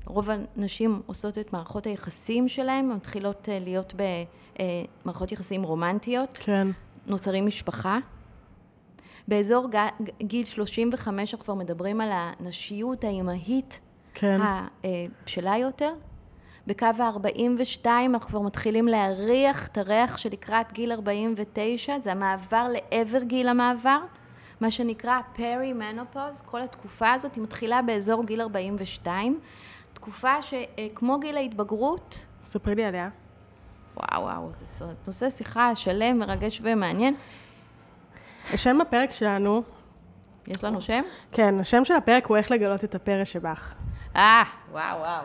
[0.05, 3.93] רוב הנשים עושות את מערכות היחסים שלהן, מתחילות אה, להיות
[5.03, 6.67] במערכות יחסים רומנטיות, כן.
[7.07, 7.97] נוצרים משפחה.
[9.27, 9.89] באזור ג-
[10.21, 13.79] גיל 35 אנחנו כבר מדברים על הנשיות האימהית
[14.13, 14.39] כן.
[14.83, 15.93] הבשלה יותר.
[16.67, 23.47] בקו ה-42 אנחנו כבר מתחילים להריח את הריח שלקראת גיל 49, זה המעבר לעבר גיל
[23.47, 23.97] המעבר,
[24.61, 29.39] מה שנקרא פרי-מנופוז, כל התקופה הזאת היא מתחילה באזור גיל 42,
[29.93, 33.09] תקופה שכמו גיל ההתבגרות, ספרי לי עליה.
[33.97, 37.15] וואו וואו, זה סוד- נושא שיחה שלם, מרגש ומעניין.
[38.53, 39.63] השם בפרק שלנו,
[40.47, 41.01] יש לנו שם?
[41.31, 43.73] כן, השם של הפרק הוא איך לגלות את הפרא שבך.
[44.15, 45.23] אה, וואו וואו.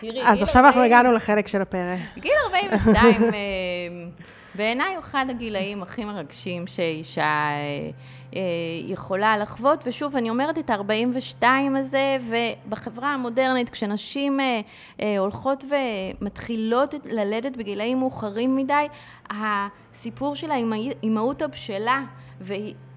[0.00, 1.96] תראי, אז עכשיו אנחנו 40 הגענו לחלק של הפרא.
[2.18, 3.28] גיל 42, אה,
[4.54, 7.90] בעיניי הוא אחד הגילאים הכי מרגשים שאישה אה,
[8.34, 8.40] אה,
[8.86, 11.44] יכולה לחוות, ושוב, אני אומרת את ה-42
[11.76, 14.40] הזה, ובחברה המודרנית, כשנשים
[15.18, 15.64] הולכות
[16.20, 18.86] ומתחילות ללדת בגילאים מאוחרים מדי,
[19.30, 22.02] הסיפור של האימהות הבשלה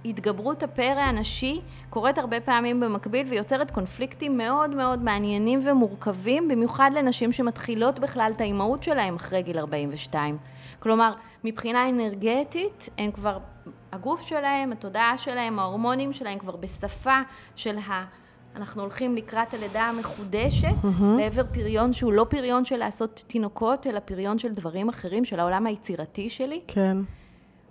[0.05, 7.31] והתגברות הפרא הנשי קורית הרבה פעמים במקביל ויוצרת קונפליקטים מאוד מאוד מעניינים ומורכבים, במיוחד לנשים
[7.31, 10.37] שמתחילות בכלל את האימהות שלהם אחרי גיל 42.
[10.79, 11.13] כלומר,
[11.43, 13.37] מבחינה אנרגטית, הם כבר,
[13.91, 17.21] הגוף שלהם, התודעה שלהם, ההורמונים שלהם כבר בשפה
[17.55, 18.05] של ה...
[18.55, 20.67] אנחנו הולכים לקראת הלידה המחודשת,
[21.17, 25.65] לעבר פריון שהוא לא פריון של לעשות תינוקות, אלא פריון של דברים אחרים, של העולם
[25.65, 26.61] היצירתי שלי.
[26.67, 26.97] כן.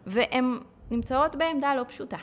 [0.07, 0.59] והן
[0.93, 2.17] נמצאות בעמדה לא פשוטה.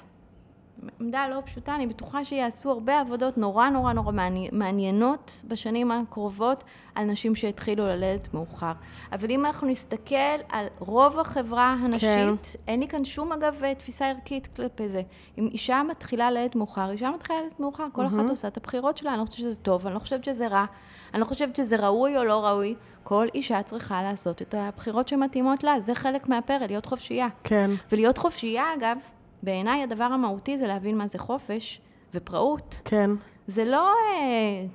[1.00, 6.64] עמדה לא פשוטה, אני בטוחה שיעשו הרבה עבודות נורא נורא נורא מעני- מעניינות בשנים הקרובות
[6.96, 8.72] על נשים שהתחילו ללדת מאוחר.
[9.12, 10.16] אבל אם אנחנו נסתכל
[10.50, 12.02] על רוב החברה הנשית,
[12.54, 12.62] כן.
[12.68, 15.02] אין לי כאן שום אגב תפיסה ערכית כלפי זה.
[15.38, 19.12] אם אישה מתחילה ללדת מאוחר, אישה מתחילה ללדת מאוחר, כל אחת עושה את הבחירות שלה,
[19.14, 20.66] אני לא חושבת שזה טוב, אני לא חושבת שזה רע,
[21.14, 22.76] אני לא חושבת שזה ראוי או לא ראוי.
[23.10, 27.28] כל אישה צריכה לעשות את הבחירות שמתאימות לה, זה חלק מהפרא, להיות חופשייה.
[27.44, 27.72] כן.
[27.92, 28.98] ולהיות חופשייה, אגב,
[29.44, 31.82] בעיניי הדבר המהותי זה להבין מה זה חופש
[32.14, 32.82] ופראות.
[32.86, 33.10] כן.
[33.48, 34.66] זה לא אה,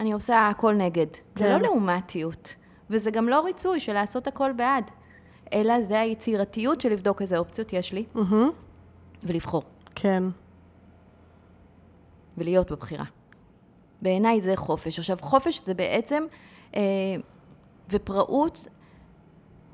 [0.00, 1.50] אני עושה הכל נגד, זה כן.
[1.50, 2.56] לא לעומתיות,
[2.90, 4.90] וזה גם לא ריצוי של לעשות הכל בעד,
[5.52, 8.50] אלא זה היצירתיות של לבדוק איזה אופציות יש לי מהמם.
[9.22, 9.62] ולבחור,
[9.94, 10.22] כן.
[12.38, 13.04] ולהיות בבחירה.
[14.02, 14.98] בעיניי זה חופש.
[14.98, 16.24] עכשיו, חופש זה בעצם,
[16.76, 16.80] אה,
[17.90, 18.68] ופראות,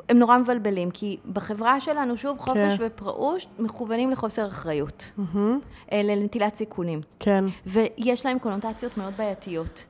[0.09, 2.87] הם נורא מבלבלים, כי בחברה שלנו, שוב, חופש כן.
[2.87, 5.61] ופראות מכוונים לחוסר אחריות, מהמם.
[5.92, 7.01] אה, לנטילת סיכונים.
[7.18, 7.44] כן.
[7.66, 9.87] ויש להם קונוטציות מאוד בעייתיות.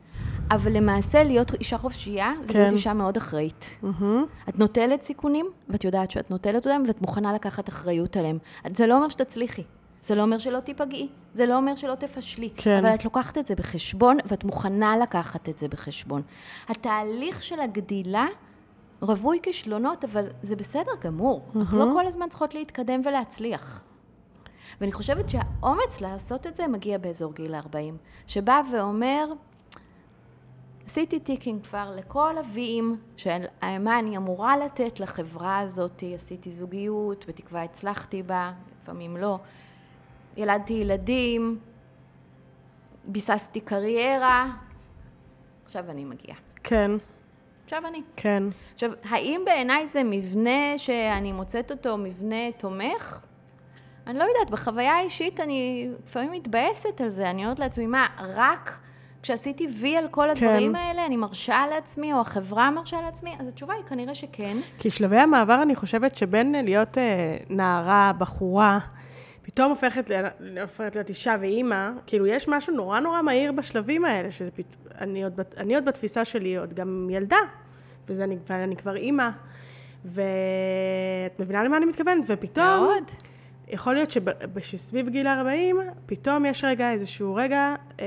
[0.51, 2.59] אבל למעשה להיות אישה חופשייה, זה כן.
[2.59, 3.79] להיות אישה מאוד אחראית.
[3.83, 4.25] מהמם.
[4.49, 8.39] את נוטלת סיכונים, ואת יודעת שאת נוטלת אותם, ואת מוכנה לקחת אחריות עליהם.
[8.77, 9.63] זה לא אומר שתצליחי,
[10.03, 12.77] זה לא אומר שלא תיפגעי, זה לא אומר שלא תפשלי, כן.
[12.77, 16.23] אבל את לוקחת את זה בחשבון, ואת מוכנה לקחת את זה בחשבון.
[16.69, 18.27] התהליך של הגדילה
[19.01, 21.43] רווי כישלונות, אבל זה בסדר גמור.
[21.57, 23.83] אנחנו לא כל הזמן צריכות להתקדם ולהצליח.
[24.81, 29.27] ואני חושבת שהאומץ לעשות את זה מגיע באזור גיל 40, שבא ואומר,
[30.87, 33.45] עשיתי ticking כבר לכל הווי-ים של
[33.81, 39.39] מה אני אמורה לתת לחברה הזאת, עשיתי זוגיות, בתקווה הצלחתי בה, לפעמים לא,
[40.37, 41.59] ילדתי ילדים,
[43.05, 44.51] ביססתי קריירה,
[45.65, 46.39] עכשיו אני מגיעה.
[46.63, 46.91] כן.
[47.65, 48.03] עכשיו אני.
[48.17, 48.43] כן.
[48.75, 53.21] עכשיו, האם בעיניי זה מבנה שאני מוצאת אותו מבנה תומך?
[54.07, 58.79] אני לא יודעת, בחוויה האישית אני לפעמים מתבאסת על זה, אני אומרת לעצמי, מה, רק
[59.23, 60.77] כשעשיתי וי על כל הדברים כן.
[60.77, 63.35] האלה, אני מרשה לעצמי, או החברה מרשה לעצמי?
[63.39, 64.57] אז התשובה היא כנראה שכן.
[64.79, 68.79] כי שלבי המעבר, אני חושבת שבין להיות אה, נערה, בחורה,
[69.55, 74.31] פתאום הופכת, ל- הופכת להיות אישה ואימא, כאילו יש משהו נורא נורא מהיר בשלבים האלה,
[74.31, 74.65] שזה פת...
[75.01, 77.37] אני, עוד, אני עוד בתפיסה שלי עוד גם ילדה,
[78.09, 79.29] וזה אני, ואני כבר אימא,
[80.05, 82.25] ואת מבינה למה אני מתכוונת?
[82.29, 83.11] ופתאום, מאוד.
[83.69, 84.11] יכול להיות
[84.61, 88.07] שסביב גיל 40, פתאום יש רגע, איזשהו רגע, אה,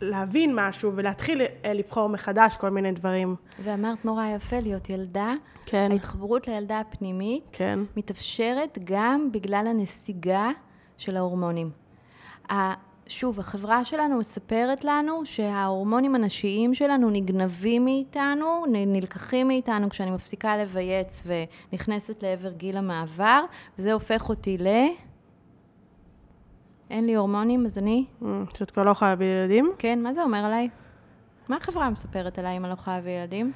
[0.00, 3.36] להבין משהו ולהתחיל אה, לבחור מחדש כל מיני דברים.
[3.64, 5.34] ואמרת נורא יפה, להיות ילדה.
[5.66, 5.88] כן.
[5.92, 7.78] ההתחברות לילדה הפנימית כן.
[7.96, 10.50] מתאפשרת גם בגלל הנסיגה
[10.98, 11.70] של ההורמונים.
[13.08, 21.26] שוב, החברה שלנו מספרת לנו שההורמונים הנשיים שלנו נגנבים מאיתנו, נלקחים מאיתנו כשאני מפסיקה לבייץ
[21.26, 23.44] ונכנסת לעבר גיל המעבר,
[23.78, 24.66] וזה הופך אותי ל...
[26.90, 28.04] אין לי הורמונים, אז אני...
[28.24, 29.72] אה, שאת כבר לא יכולה להביא ילדים.
[29.78, 30.68] כן, מה זה אומר עליי?
[31.48, 33.52] מה החברה מספרת עליי אם אני לא יכולה להביא ילדים?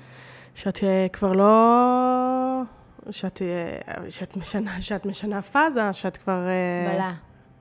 [0.54, 2.62] שאת אה, כבר לא...
[3.10, 6.46] שאת, אה, שאת, משנה, שאת משנה פאזה, שאת כבר...
[6.92, 7.12] בלה,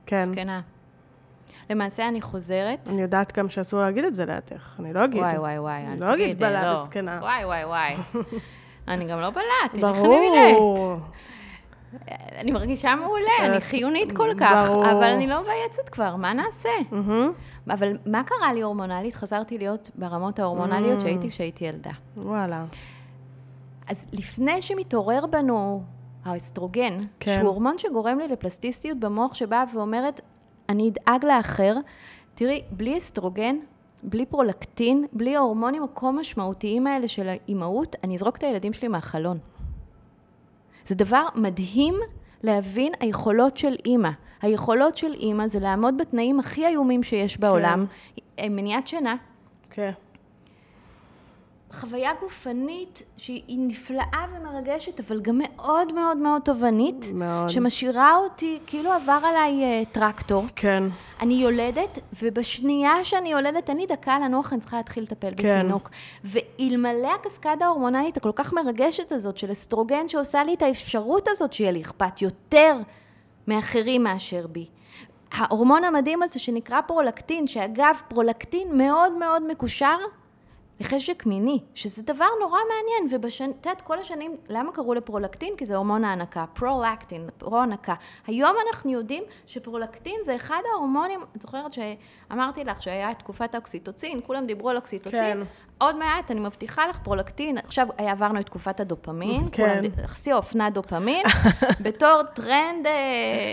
[0.06, 0.22] כן.
[0.22, 0.62] זקנה.
[1.70, 2.90] למעשה אני חוזרת.
[2.94, 5.22] אני יודעת גם שאסור להגיד את זה לידך, אני לא אגיד.
[5.22, 6.80] וואי, וואי, וואי, אל אני לא אגיד תגיד, בלה לא.
[6.80, 7.20] וזקנה.
[7.22, 7.96] וואי, וואי, וואי.
[8.88, 10.56] אני גם לא בלה, תראי איך אני נראית.
[10.56, 11.00] ברור.
[12.36, 14.92] אני מרגישה מעולה, אני אה, חיונית כל כך, ברור.
[14.92, 16.70] אבל אני לא מבייצת כבר, מה נעשה?
[16.92, 17.32] מהמם.
[17.70, 19.16] אבל מה קרה לי הורמונלית?
[19.16, 21.02] חזרתי להיות ברמות ההורמונליות Mm.
[21.02, 21.92] שהייתי כשהייתי ילדה.
[22.18, 22.66] וואלה.
[23.88, 25.84] אז לפני שמתעורר בנו
[26.26, 27.34] האסטרוגן, כן.
[27.36, 30.22] שהוא הורמון שגורם לי לפלסטיסטיות במוח שבאה ואומרת,
[30.70, 31.76] אני אדאג לאחר,
[32.36, 33.56] תראי, בלי אסטרוגן,
[34.04, 39.38] בלי פרולקטין, בלי ההורמונים הכה משמעותיים האלה של האימהות, אני אזרוק את הילדים שלי מהחלון.
[40.92, 41.96] זה דבר מדהים
[42.44, 44.10] להבין היכולות של אימא.
[44.42, 47.86] היכולות של אימא זה לעמוד בתנאים הכי איומים שיש בעולם,
[48.42, 49.16] מניעת שינה,
[49.70, 49.92] כן.
[51.74, 57.50] חוויה גופנית שהיא נפלאה ומרגשת, אבל גם מאוד מאוד מאוד תובענית, מאוד.
[57.50, 60.46] שמשאירה אותי, כאילו עבר עליי אה, טרקטור.
[60.56, 60.84] כן.
[61.22, 65.50] אני יולדת, ובשנייה שאני יולדת, אין לי דקה לנוח, אני צריכה להתחיל לטפל כן.
[65.50, 65.90] בתינוק.
[66.24, 71.72] ואלמלא הקסקדה ההורמונלית הכל כך מרגשת הזאת של אסטרוגן, שעושה לי את האפשרות הזאת שיהיה
[71.72, 72.78] לי אכפת יותר
[73.48, 74.66] מאחרים מאשר בי.
[75.32, 79.98] ההורמון המדהים הזה שנקרא פרולקטין, שאגב, פרולקטין מאוד מאוד מקושר
[80.82, 83.22] לחשק מיני, שזה דבר נורא מעניין,
[83.58, 85.54] יודעת, כל השנים, למה קראו לפרולקטין?
[85.58, 87.94] כי זה הורמון ההנקה, פרולקטין, פרו-הנקה.
[88.28, 94.46] היום אנחנו יודעים שפרולקטין זה אחד ההורמונים, את זוכרת שאמרתי לך שהיה תקופת האוקסיטוצין, כולם
[94.46, 95.44] דיברו על אוקסיטוצין, כן.
[95.78, 99.82] עוד מעט, אני מבטיחה לך, פרולקטין, עכשיו עברנו את תקופת הדופמין, כן.
[99.82, 101.24] כולם, שיא האופנה דופמין,
[101.86, 102.86] בתור טרנד...
[102.88, 102.92] אה,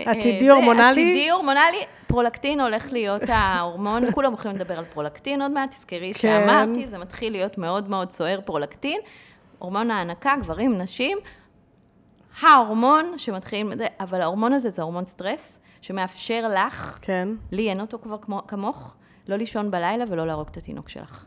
[0.07, 0.89] אה, עתידי זה, הורמונלי?
[0.89, 6.19] עתידי הורמונלי, פרולקטין הולך להיות ההורמון, כולם הולכים לדבר על פרולקטין עוד מעט, תזכרי כן.
[6.19, 8.99] שאמרתי, זה מתחיל להיות מאוד מאוד סוער פרולקטין,
[9.59, 11.17] הורמון ההנקה, גברים, נשים,
[12.41, 17.27] ההורמון שמתחיל, אבל ההורמון הזה זה הורמון סטרס, שמאפשר לך, כן.
[17.51, 18.95] לי אין אותו כבר כמו, כמוך,
[19.27, 21.25] לא לישון בלילה ולא להרוג את התינוק שלך.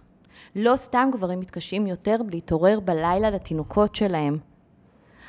[0.57, 4.38] לא סתם גברים מתקשים יותר להתעורר בלילה לתינוקות שלהם.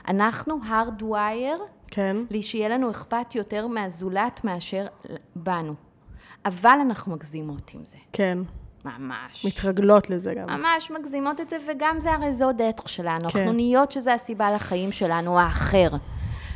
[0.08, 2.17] אנחנו hardwire כן.
[2.41, 4.86] שיהיה לנו אכפת יותר מהזולת מאשר
[5.36, 5.73] בנו.
[6.45, 7.97] אבל אנחנו מגזימות עם זה.
[8.13, 8.38] כן.
[8.86, 9.45] ממש.
[9.45, 10.60] מתרגלות לזה גם.
[10.60, 13.29] ממש מגזימות את זה, וגם זה הרי זו דרך שלנו.
[13.29, 13.39] כן.
[13.39, 15.89] אנחנו נהיות שזה הסיבה לחיים שלנו, האחר.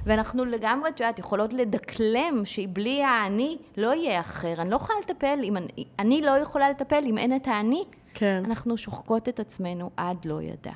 [0.05, 4.53] ואנחנו לגמרי, את יודעת, יכולות לדקלם שבלי האני לא יהיה אחר.
[4.57, 7.83] אני לא יכולה לטפל, אם אני, אני לא יכולה לטפל אם אין את האני.
[8.13, 8.43] כן.
[8.45, 10.71] אנחנו שוחקות את עצמנו עד לא ידע.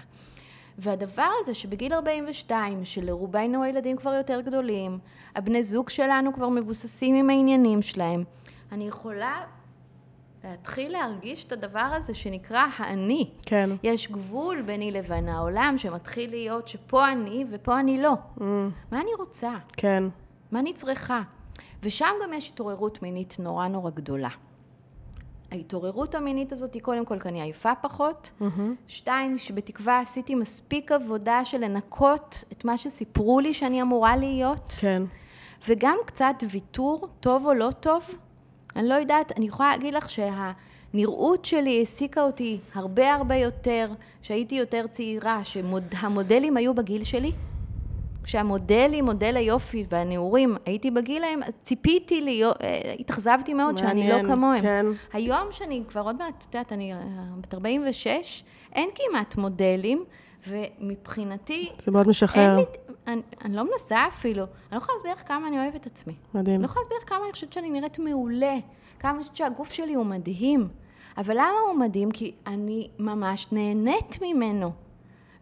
[0.78, 5.00] והדבר הזה שבגיל 42, שלרובנו הילדים כבר יותר גדולים,
[5.36, 8.24] הבני זוג שלנו כבר מבוססים עם העניינים שלהם,
[8.72, 9.44] אני יכולה
[10.44, 13.30] להתחיל להרגיש את הדבר הזה שנקרא האני.
[13.46, 13.70] כן.
[13.84, 18.14] יש גבול ביני לבין העולם שמתחיל להיות שפה אני ופה אני לא.
[18.38, 18.42] Mm,
[18.92, 19.54] מה אני רוצה?
[19.78, 20.04] כן.
[20.52, 21.22] מה אני צריכה?
[21.84, 24.30] ושם גם יש התעוררות מינית נורא נורא גדולה.
[25.52, 28.32] ההתעוררות המינית הזאת היא קודם כל כי אני עייפה פחות.
[28.40, 28.76] מהמם.
[28.88, 34.74] שתיים, שבתקווה עשיתי מספיק עבודה של לנקות את מה שסיפרו לי שאני אמורה להיות.
[34.80, 35.04] כן.
[35.68, 38.10] וגם קצת ויתור, טוב או לא טוב.
[38.76, 43.92] אני לא יודעת, אני יכולה להגיד לך שהנראות שלי העסיקה אותי הרבה הרבה יותר,
[44.22, 47.32] שהייתי יותר צעירה, שהמודלים היו בגיל שלי.
[48.24, 54.36] כשהמודלים, מודל היופי והנעורים, הייתי בגיל ההם, ציפיתי להיות, אה, התאכזבתי מאוד שאני לא מעניין,
[54.36, 54.62] כמוהם.
[54.62, 54.86] כן.
[55.14, 57.00] היום שאני כבר עוד מעט, את יודעת, אני אה,
[57.42, 58.44] בת 46,
[58.74, 60.04] אין כמעט מודלים,
[60.48, 62.58] ומבחינתי, זה מאוד משחרר.
[62.58, 62.64] לי,
[63.08, 66.14] אני, אני לא מנסה אפילו, אני לא יכולה להסביר לך כמה אני אוהבת את עצמי.
[66.34, 66.56] מדהים.
[66.56, 68.58] אני לא יכולה להסביר לך כמה אני חושבת שאני נראית מעולה,
[69.00, 70.68] כמה אני חושבת שהגוף שלי הוא מדהים.
[71.18, 72.12] אבל למה הוא מדהים?
[72.12, 74.72] כי אני ממש נהנית ממנו.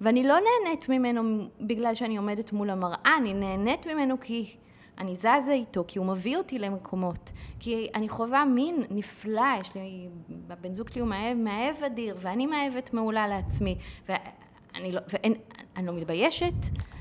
[0.02, 4.56] ואני לא נהנית ממנו בגלל שאני עומדת מול המראה, אני נהנית ממנו כי
[4.98, 7.32] אני זזה איתו, כי הוא מביא אותי למקומות.
[7.60, 10.08] כי אני חווה מין נפלא, יש לי,
[10.50, 13.78] הבן זוג שלי הוא מאהב, מאהב אדיר, ואני מאהבת מעולה לעצמי.
[14.10, 15.34] ואני לא, ואין,
[15.76, 16.54] אני לא מתביישת,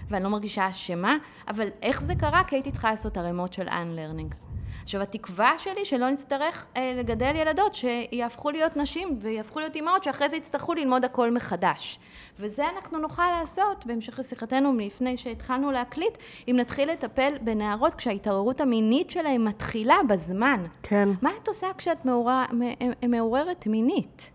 [0.08, 1.16] ואני לא מרגישה אשמה,
[1.48, 2.44] אבל איך זה קרה?
[2.44, 4.47] כי הייתי צריכה לעשות ערימות של unlearning.
[4.88, 10.28] עכשיו, התקווה שלי שלא נצטרך אה, לגדל ילדות שיהפכו להיות נשים ויהפכו להיות אימהות שאחרי
[10.28, 11.98] זה יצטרכו ללמוד הכל מחדש.
[12.38, 16.18] וזה אנחנו נוכל לעשות בהמשך לשיחתנו מלפני שהתחלנו להקליט,
[16.48, 20.66] אם נתחיל לטפל בנערות כשההתעוררות המינית שלהן מתחילה בזמן.
[20.82, 21.08] כן.
[21.22, 24.30] מה את עושה כשאת מעורר, מ- מעוררת מינית?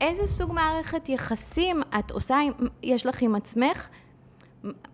[0.00, 2.38] איזה סוג מערכת יחסים את עושה,
[2.82, 3.88] יש לך עם עצמך?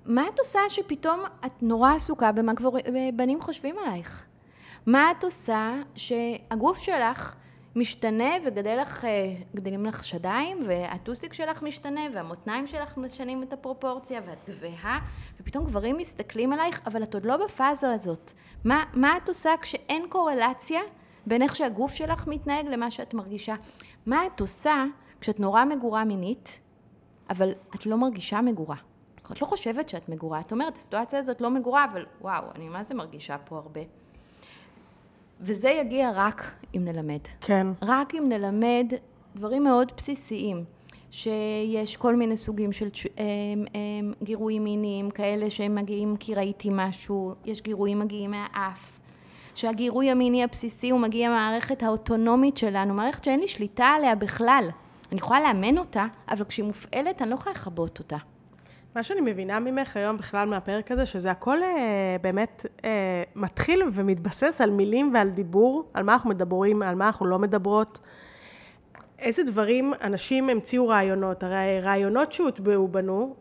[0.07, 2.79] מה את עושה שפתאום את נורא עסוקה במה גבור,
[3.15, 4.25] בנים חושבים עלייך?
[4.87, 7.37] מה את עושה שהגוף שלך
[7.77, 9.35] משתנה וגדל לך, אה,
[9.69, 14.99] לך שדיים והטוסיק שלך משתנה והמותניים שלך משנים את הפרופורציה ואת גבוהה
[15.41, 18.33] ופתאום גברים מסתכלים עלייך אבל את עוד לא בפאזה הזאת.
[18.65, 20.81] מה, מה את עושה כשאין קורלציה
[21.27, 23.55] בין איך שהגוף שלך מתנהג למה שאת מרגישה?
[24.07, 24.85] מה את עושה
[25.21, 26.61] כשאת נורא מגורה מינית
[27.31, 28.77] אבל את לא מרגישה מגורה?
[29.33, 32.83] את לא חושבת שאת מגורה, את אומרת, הסיטואציה הזאת לא מגורה, אבל וואו, אני מה
[32.83, 33.81] זה מרגישה פה הרבה.
[35.47, 36.43] וזה יגיע רק
[36.77, 37.19] אם נלמד.
[37.41, 37.67] כן.
[37.83, 38.87] רק אם נלמד
[39.37, 40.65] דברים מאוד בסיסיים,
[41.11, 46.69] שיש כל מיני סוגים של תש- אמ, אמ, גירויים מיניים, כאלה שהם מגיעים כי ראיתי
[46.73, 49.01] משהו, יש גירויים מגיעים מהאף.
[49.55, 54.69] שהגירוי המיני הבסיסי הוא מגיע מהמערכת האוטונומית שלנו, מערכת שאין לי שליטה עליה בכלל.
[55.13, 58.17] אני יכולה לאמן אותה, אבל כשהיא מופעלת אני לא יכולה לכבות אותה.
[58.95, 64.61] מה שאני מבינה ממך היום בכלל מהפרק הזה, שזה הכל אה, באמת אה, מתחיל ומתבסס
[64.61, 68.01] על מילים ועל דיבור, על מה אנחנו מדברים, על מה אנחנו לא מדברות.
[69.19, 71.43] איזה דברים אנשים המציאו רעיונות?
[71.43, 73.35] הרי רעיונות שהוטבעו בנו,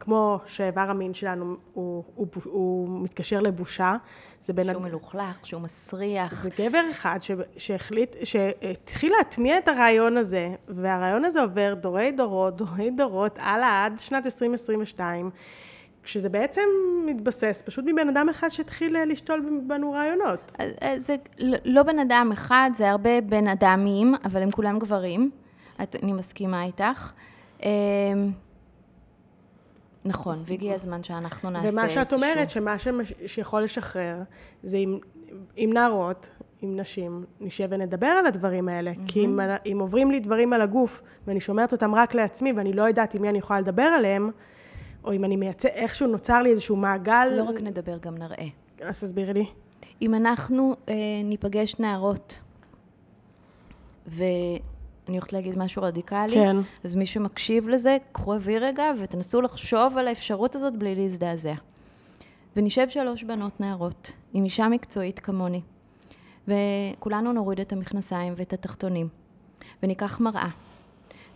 [0.00, 1.44] כמו שאיבר המין שלנו,
[1.74, 3.96] הוא, הוא, הוא, הוא מתקשר לבושה,
[4.40, 4.64] זה בין...
[4.70, 6.42] שהוא מלוכלך, שהוא מסריח.
[6.42, 7.30] זה גבר אחד ש...
[7.56, 13.98] שהחליט, שהתחיל להטמיע את הרעיון הזה, והרעיון הזה עובר דורי דורות, דורי דורות, הלאה עד
[13.98, 15.30] שנת 2022,
[16.02, 16.62] כשזה בעצם
[17.06, 20.52] מתבסס פשוט מבן אדם אחד שהתחיל אה, לשתול בנו רעיונות.
[20.58, 25.30] אז זה ל- לא בן אדם אחד, זה הרבה בן אדמים, אבל הם כולם גברים.
[25.82, 27.12] את, אני מסכימה איתך.
[30.08, 33.12] נכון, והגיע הזמן שאנחנו נעשה ומה שאת אומרת, שמה שמש...
[33.26, 34.16] שיכול לשחרר,
[34.62, 34.98] זה עם,
[35.56, 36.28] עם נערות,
[36.62, 38.92] עם נשים, נשב ונדבר על הדברים האלה.
[39.06, 39.40] כי אם,
[39.72, 43.22] אם עוברים לי דברים על הגוף, ואני שומעת אותם רק לעצמי, ואני לא יודעת עם
[43.22, 44.30] מי אני יכולה לדבר עליהם,
[45.04, 47.28] או אם אני מייצא, איכשהו נוצר לי איזשהו מעגל...
[47.36, 48.46] לא רק נדבר, גם נראה.
[48.80, 49.46] אז תסבירי לי.
[50.02, 50.94] אם אנחנו אה,
[51.24, 52.40] ניפגש נערות,
[55.08, 56.56] ואני הולכת להגיד משהו רדיקלי, כן.
[56.84, 61.54] אז מי שמקשיב לזה, קחו אוויר רגע ותנסו לחשוב על האפשרות הזאת בלי להזדעזע.
[62.56, 65.60] ונשב שלוש בנות נערות, עם אישה מקצועית כמוני,
[66.48, 69.08] וכולנו נוריד את המכנסיים ואת התחתונים,
[69.82, 70.48] וניקח מראה,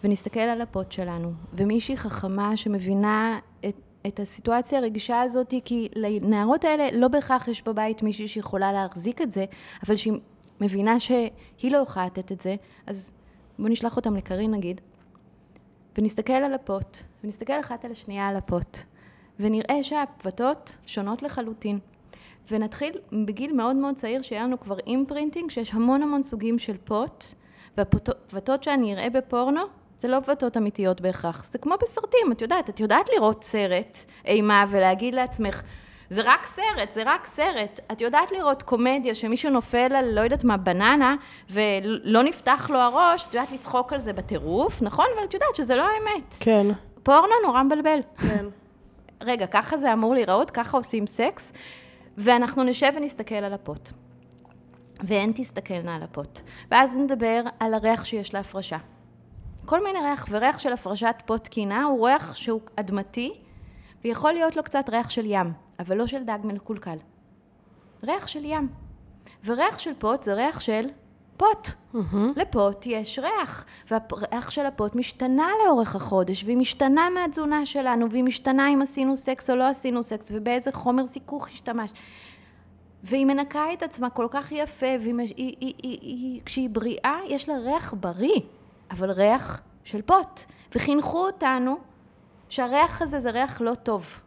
[0.05, 6.89] ונסתכל על הפוט שלנו, ומישהי חכמה שמבינה את, את הסיטואציה הרגישה הזאת, כי לנערות האלה
[6.93, 9.45] לא בהכרח יש בבית מישהי שיכולה להחזיק את זה,
[9.87, 10.12] אבל שהיא
[10.61, 12.57] מבינה שהיא לא יכולה לתת את זה,
[12.87, 13.12] אז
[13.59, 14.80] בואו נשלח אותם לקרין נגיד,
[15.98, 18.78] ונסתכל על הפוט, ונסתכל אחת על השנייה על הפות,
[19.40, 21.78] ונראה שהפותות שונות לחלוטין.
[22.50, 27.24] ונתחיל בגיל מאוד מאוד צעיר, שיהיה לנו כבר imprinting, שיש המון המון סוגים של פות,
[27.76, 29.61] והפותות שאני אראה בפורנו,
[29.98, 31.44] זה לא פותות אמיתיות בהכרח.
[31.44, 35.62] זה כמו בסרטים, את יודעת, את יודעת לראות סרט אימה ולהגיד לעצמך,
[36.12, 37.80] זה רק סרט, זה רק סרט.
[37.92, 41.16] את יודעת לראות קומדיה שמישהו נופל על, לא יודעת מה, בננה,
[41.50, 45.06] ולא נפתח לו הראש, את יודעת לצחוק על זה בטירוף, נכון?
[45.16, 46.36] אבל את יודעת שזה לא האמת.
[46.40, 46.66] כן,
[47.02, 47.98] פורנו נורא מבלבל.
[48.18, 48.44] כן.
[49.30, 51.52] רגע, ככה זה אמור להיראות, ככה עושים סקס,
[52.18, 53.88] ואנחנו נשב ונסתכל על הפוט.
[55.02, 56.40] והן תסתכלנה על הפוט.
[56.70, 58.78] ואז נדבר על הריח שיש להפרשה.
[59.64, 63.32] כל מיני ריח, וריח של הפרשת פוט תקינה הוא ריח שהוא אדמתי,
[64.04, 65.52] ויכול להיות לו קצת ריח של ים,
[65.83, 66.97] אבל לא של דג מקולקל.
[68.03, 68.68] ריח של ים.
[69.45, 70.89] וריח של פוט זה ריח של
[71.37, 71.68] פוט.
[72.37, 78.68] לפוט יש ריח, והריח של הפוט משתנה לאורך החודש, והיא משתנה מהתזונה שלנו, והיא משתנה
[78.68, 81.91] אם עשינו סקס או לא עשינו סקס, ובאיזה חומר סיכוך השתמש.
[83.05, 84.87] והיא מנקה את עצמה כל כך יפה,
[86.43, 88.41] וכשהיא בריאה, יש לה ריח בריא,
[88.91, 90.41] אבל ריח של פוט.
[90.74, 91.76] וחינכו אותנו
[92.49, 94.20] שהריח הזה זה ריח לא טוב.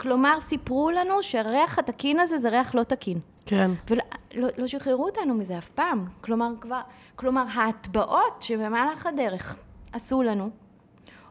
[0.00, 3.18] כלומר, סיפרו לנו שהריח התקין הזה זה ריח לא תקין.
[3.46, 3.70] כן.
[3.90, 4.02] ולא
[4.34, 6.06] לא, לא שחררו אותנו מזה אף פעם.
[6.20, 6.80] כלומר, כבר,
[7.16, 9.56] כלומר, ההטבעות שבמהלך הדרך
[9.92, 10.50] עשו לנו,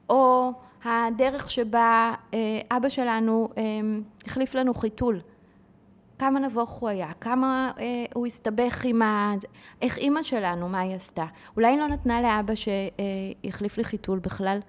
[0.09, 0.51] או
[0.83, 2.39] הדרך שבה אה,
[2.77, 3.63] אבא שלנו אה,
[4.25, 5.19] החליף לנו חיתול,
[6.19, 9.33] כמה נבוך הוא היה, כמה אה, הוא הסתבך עם ה...
[9.81, 11.25] איך אימא שלנו, מה היא עשתה?
[11.55, 14.59] אולי היא לא נתנה לאבא שיחליף לי חיתול בכלל?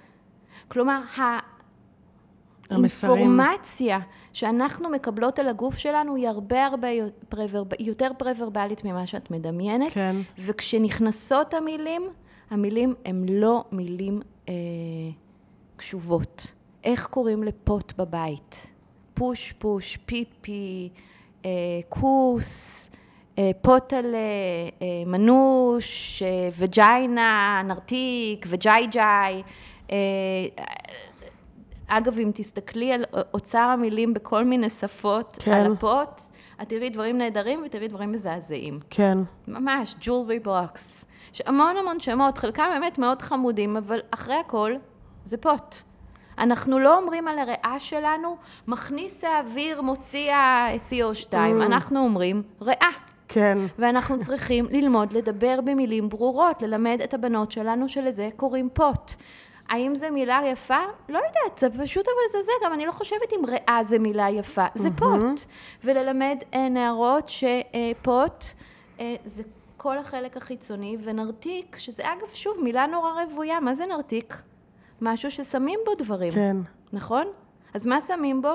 [0.68, 1.00] כלומר,
[2.70, 3.98] האינפורמציה
[4.32, 6.88] שאנחנו מקבלות על הגוף שלנו היא הרבה הרבה
[7.78, 9.92] יותר פרוורבלית ממה שאת מדמיינת.
[9.92, 10.16] כן.
[10.38, 12.02] וכשנכנסות המילים,
[12.50, 14.54] המילים הן לא מילים אה,
[15.76, 16.52] קשובות.
[16.84, 18.66] איך קוראים לפוט בבית?
[19.14, 20.88] פוש פוש, פיפי,
[21.44, 21.50] אה,
[21.88, 22.90] כוס,
[23.38, 24.18] אה, פוטלה,
[24.82, 29.42] אה, מנוש, אה, וג'יינה, נרתיק, וג'יי ג'יי.
[31.92, 35.52] אגב, אם תסתכלי על אוצר המילים בכל מיני שפות, כן.
[35.52, 36.20] על הפות,
[36.62, 38.78] את תראי דברים נהדרים ותראי דברים מזעזעים.
[38.90, 39.18] כן.
[39.48, 41.04] ממש, jewelry box.
[41.34, 44.72] יש המון המון שמות, חלקם באמת מאוד חמודים, אבל אחרי הכל,
[45.24, 45.76] זה פות.
[46.38, 48.36] אנחנו לא אומרים על הריאה שלנו,
[48.68, 51.36] מכניס האוויר, מוציא ה-CO2, mm.
[51.62, 52.90] אנחנו אומרים ריאה.
[53.28, 53.58] כן.
[53.78, 59.12] ואנחנו צריכים ללמוד לדבר במילים ברורות, ללמד את הבנות שלנו שלזה קוראים פות.
[59.70, 60.78] האם זו מילה יפה?
[61.08, 64.30] לא יודעת, זה פשוט אבל זה זה, גם אני לא חושבת אם ריאה זה מילה
[64.30, 64.92] יפה, זה mm-hmm.
[64.98, 65.40] פוט.
[65.84, 68.44] וללמד אה, נערות שפוט
[69.00, 69.42] אה, זה
[69.76, 74.42] כל החלק החיצוני, ונרתיק, שזה אגב, שוב, מילה נורא רוויה, מה זה נרתיק?
[75.00, 76.32] משהו ששמים בו דברים.
[76.32, 76.56] כן.
[76.92, 77.26] נכון?
[77.74, 78.52] אז מה שמים בו?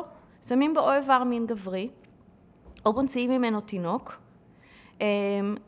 [0.48, 1.90] שמים בו או איבר מין גברי,
[2.86, 4.16] או מוציאים ממנו תינוק,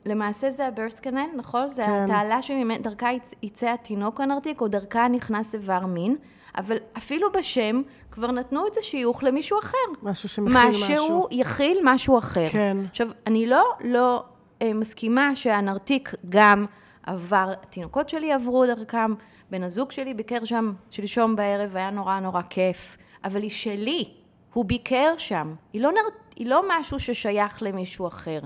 [0.06, 1.68] למעשה זה הברסט קנל, נכון?
[1.68, 2.04] זה כן.
[2.04, 3.10] התעלה שדרכה
[3.44, 6.16] יצא התינוק הנרתיק, או דרכה נכנס איבר מין,
[6.58, 9.78] אבל אפילו בשם כבר נתנו את זה שיוך למישהו אחר.
[10.04, 10.82] משהו שמכיל משהו.
[10.82, 12.48] משהו יכיל משהו אחר.
[12.52, 12.78] כן.
[12.90, 14.24] עכשיו, אני לא, לא
[14.62, 16.66] אה, מסכימה שהנרתיק גם
[17.04, 19.14] עבר, התינוקות שלי עברו דרכם,
[19.52, 24.10] בן הזוג שלי ביקר שם שלשום בערב, היה נורא נורא כיף, אבל היא שלי,
[24.54, 26.02] הוא ביקר שם, היא לא, נר...
[26.36, 28.40] היא לא משהו ששייך למישהו אחר.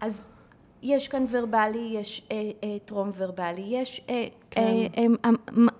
[0.00, 0.26] אז
[0.82, 4.26] יש כאן ורבלי, יש אה, אה, טרום ורבלי, יש אה,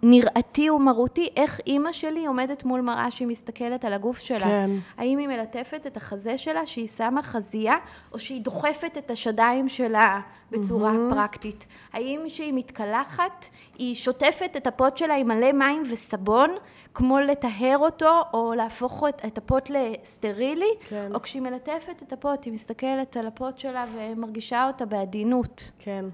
[0.03, 4.41] נראתי ומרותי, איך אימא שלי עומדת מול מראה שהיא מסתכלת על הגוף שלה.
[4.41, 4.71] כן.
[4.97, 7.77] האם היא מלטפת את החזה שלה, שהיא שמה חזייה,
[8.13, 11.15] או שהיא דוחפת את השדיים שלה בצורה mm-hmm.
[11.15, 11.67] פרקטית?
[11.93, 13.47] האם כשהיא מתקלחת,
[13.79, 16.51] היא שוטפת את הפוט שלה עם מלא מים וסבון,
[16.95, 20.75] כמו לטהר אותו, או להפוך את, את הפוט לסטרילי?
[20.85, 21.11] כן.
[21.15, 25.71] או כשהיא מלטפת את הפוט, היא מסתכלת על הפוט שלה ומרגישה אותה בעדינות.
[25.79, 26.05] כן.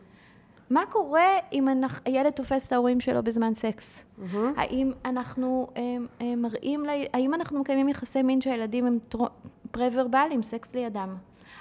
[0.71, 1.69] מה קורה אם
[2.05, 4.05] הילד תופס את ההורים שלו בזמן סקס?
[4.05, 4.37] Mm-hmm.
[4.57, 8.99] האם אנחנו הם, הם מראים, האם אנחנו מקיימים יחסי מין שהילדים הם
[9.71, 11.17] פרה-ורבליים, סקס לידם?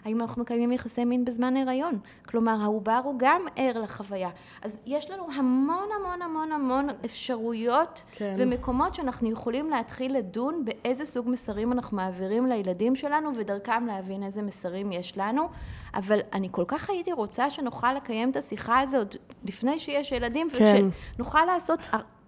[0.05, 1.99] האם אנחנו מקיימים יחסי מין בזמן הריון?
[2.27, 4.29] כלומר, העובר הוא גם ער לחוויה.
[4.61, 8.35] אז יש לנו המון המון המון המון אפשרויות כן.
[8.37, 14.41] ומקומות שאנחנו יכולים להתחיל לדון באיזה סוג מסרים אנחנו מעבירים לילדים שלנו ודרכם להבין איזה
[14.41, 15.49] מסרים יש לנו.
[15.93, 20.47] אבל אני כל כך הייתי רוצה שנוכל לקיים את השיחה הזו עוד לפני שיש ילדים,
[20.49, 20.89] כן.
[21.15, 21.79] ושנוכל לעשות,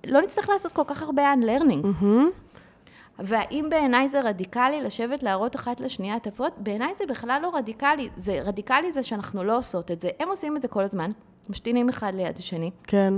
[0.07, 1.85] לא נצטרך לעשות כל כך הרבה unlearning.
[1.85, 2.44] Mm-hmm.
[3.19, 6.53] והאם בעיניי זה רדיקלי לשבת להראות אחת לשנייה את הפוט?
[6.57, 8.09] בעיניי זה בכלל לא רדיקלי.
[8.15, 10.09] זה רדיקלי זה שאנחנו לא עושות את זה.
[10.19, 11.11] הם עושים את זה כל הזמן,
[11.49, 12.71] משתינים אחד ליד השני.
[12.83, 13.13] כן.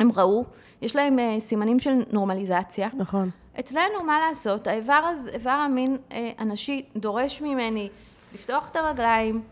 [0.00, 0.44] הם ראו,
[0.82, 2.88] יש להם uh, סימנים של נורמליזציה.
[2.94, 3.30] נכון.
[3.60, 4.66] אצלנו, מה לעשות?
[4.66, 7.88] האיבר, הזה, איבר המין uh, הנשי דורש ממני
[8.34, 9.42] לפתוח את הרגליים,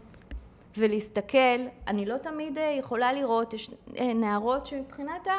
[0.77, 5.33] ולהסתכל, אני לא תמיד אה, יכולה לראות, יש אה, נערות שמבחינת ה...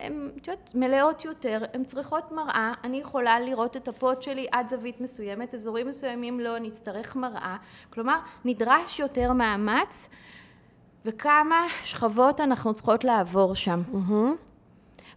[0.00, 4.68] הן, את יודעת, מלאות יותר, הן צריכות מראה, אני יכולה לראות את הפוט שלי עד
[4.68, 7.56] זווית מסוימת, אזורים מסוימים לא, אני אצטרך מראה,
[7.90, 10.08] כלומר, נדרש יותר מאמץ,
[11.04, 13.82] וכמה שכבות אנחנו צריכות לעבור שם.
[13.92, 14.48] Mm-hmm.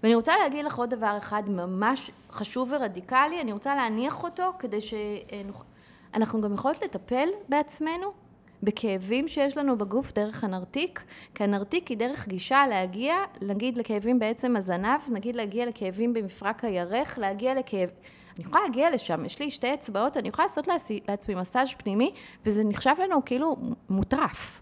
[0.03, 4.79] ואני רוצה להגיד לך עוד דבר אחד ממש חשוב ורדיקלי, אני רוצה להניח אותו כדי
[4.81, 8.20] שאנחנו גם יכולות לטפל בעצמנו
[8.63, 11.03] בכאבים שיש לנו בגוף דרך הנרתיק,
[11.35, 17.19] כי הנרתיק היא דרך גישה להגיע, נגיד לכאבים בעצם הזנב, נגיד להגיע לכאבים במפרק הירך,
[17.19, 17.89] להגיע לכאב...
[18.35, 20.67] אני יכולה להגיע לשם, יש לי שתי אצבעות, אני יכולה לעשות
[21.07, 22.13] לעצמי, מסאז' פנימי,
[22.45, 23.57] וזה נחשב לנו כאילו
[23.89, 24.61] מוטרף.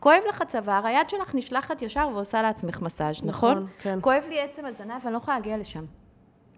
[0.00, 3.52] כואב לך צוואר, היד שלך נשלחת ישר ועושה לעצמך מסאז', נכון?
[3.52, 3.98] נכון, כן.
[4.00, 5.84] כואב לי עצם הזנב, אני לא יכולה להגיע לשם,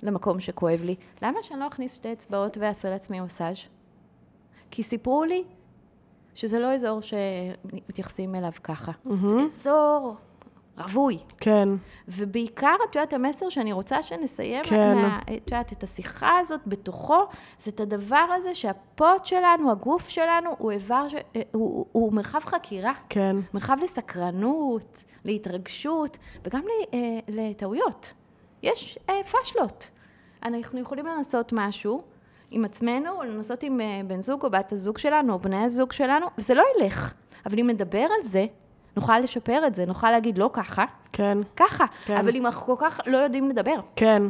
[0.03, 0.95] למקום שכואב לי.
[1.23, 3.57] למה שאני לא אכניס שתי אצבעות ואעשה לעצמי מסאז'?
[4.71, 5.45] כי סיפרו לי
[6.37, 8.93] שזה לא אזור שמתייחסים אליו ככה.
[9.29, 10.17] זה אזור
[10.79, 11.19] רווי.
[11.39, 11.69] כן,
[12.09, 14.95] ובעיקר, את יודעת, המסר שאני רוצה שנסיים, כן.
[14.95, 17.25] מה- את יודעת, את השיחה הזאת בתוכו,
[17.61, 21.15] זה את הדבר הזה שהפוט שלנו, הגוף שלנו, הוא איבר, ש...
[21.15, 22.93] אה, הוא, הוא, הוא מרחב חקירה.
[23.09, 26.63] כן, מרחב לסקרנות, להתרגשות, וגם
[26.95, 28.13] אה, לטעויות.
[28.63, 29.91] יש אה, פשלות.
[30.43, 32.03] אנחנו יכולים לנסות משהו
[32.51, 35.93] עם עצמנו, או לנסות עם אה, בן זוג או בת הזוג שלנו, או בני הזוג
[35.93, 37.15] שלנו, וזה לא ילך.
[37.47, 38.47] אבל אם נדבר על זה,
[38.97, 41.85] נוכל לשפר את זה, נוכל להגיד לא ככה, כן, ככה.
[42.05, 42.17] כן.
[42.17, 43.75] אבל אם אנחנו כל כך לא יודעים לדבר.
[43.97, 44.23] כן,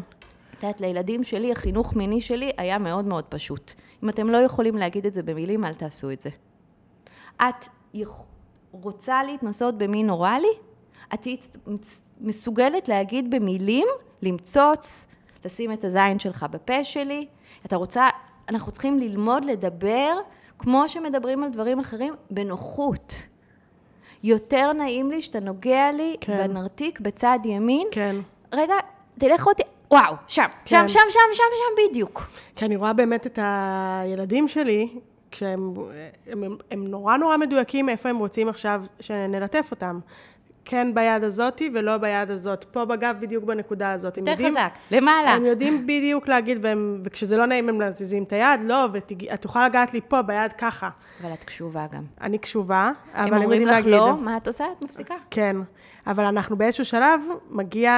[0.59, 3.73] את יודעת, לילדים שלי, החינוך מיני שלי היה מאוד מאוד פשוט.
[4.05, 6.31] אם אתם לא יכולים להגיד את זה במילים, אל תעשו את זה.
[7.37, 7.69] את
[8.71, 10.53] רוצה להתנסות במין אוראלי?
[11.15, 11.37] את תהיי
[12.21, 13.87] מסוגלת להגיד במילים,
[14.23, 15.07] למצוץ,
[15.45, 17.27] לשים את הזין שלך בפה שלי.
[17.67, 18.09] אתה רוצה,
[18.49, 20.19] אנחנו צריכים ללמוד לדבר
[20.59, 23.27] כמו שמדברים על דברים אחרים, בנוחות.
[24.23, 26.37] יותר נעים לי שאתה נוגע לי כן.
[26.37, 28.17] בנרתיק בצד ימין, כן.
[28.53, 28.75] רגע,
[29.19, 30.89] תלך אותי, וואו, שם, שם, כן.
[30.89, 32.23] שם, שם, שם, שם בדיוק.
[32.57, 34.89] כי אני רואה באמת את הילדים שלי,
[35.31, 35.75] כשהם
[36.27, 39.99] הם, הם, הם נורא נורא מדויקים איפה הם רוצים עכשיו שנלטף אותם.
[40.69, 42.65] כן ביד הזאתי ולא ביד הזאת.
[42.65, 44.17] פה בגב בדיוק בנקודה הזאת.
[44.17, 45.31] יותר יודעים- חזק, למעלה.
[45.31, 49.13] הם יודעים בדיוק להגיד, והם, וכשזה לא נעים הם מזיזים את היד, לא, ואת
[49.45, 50.89] יכולה לגעת לי פה ביד ככה.
[51.23, 52.03] אבל את קשובה גם.
[52.21, 53.93] אני קשובה, אבל הם הם אומרים יודעים לך להגיד.
[53.93, 54.65] לא, מה את עושה?
[54.79, 55.15] את מפסיקה.
[55.31, 55.57] כן,
[56.07, 57.93] אבל אנחנו באיזשהו שלב, מגיע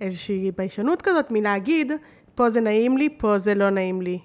[0.00, 1.92] איזושהי ביישנות כזאת מלהגיד,
[2.34, 4.18] פה זה נעים לי, פה זה לא נעים לי.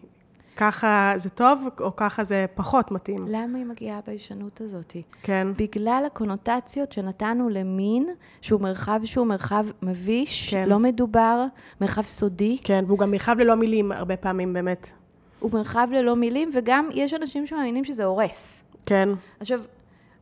[0.60, 3.26] ככה זה טוב, או ככה זה פחות מתאים.
[3.28, 4.96] למה היא מגיעה הביישנות הזאת?
[5.24, 8.10] כן, בגלל הקונוטציות שנתנו למין,
[8.42, 10.70] שהוא מרחב שהוא מרחב מביש, כן.
[10.70, 11.46] לא מדובר,
[11.82, 14.92] מרחב סודי, כן, והוא גם מרחב ללא מילים הרבה פעמים, באמת.
[15.40, 18.64] הוא מרחב ללא מילים, וגם יש אנשים שמאמינים שזה הורס.
[18.86, 19.62] כן, עכשיו,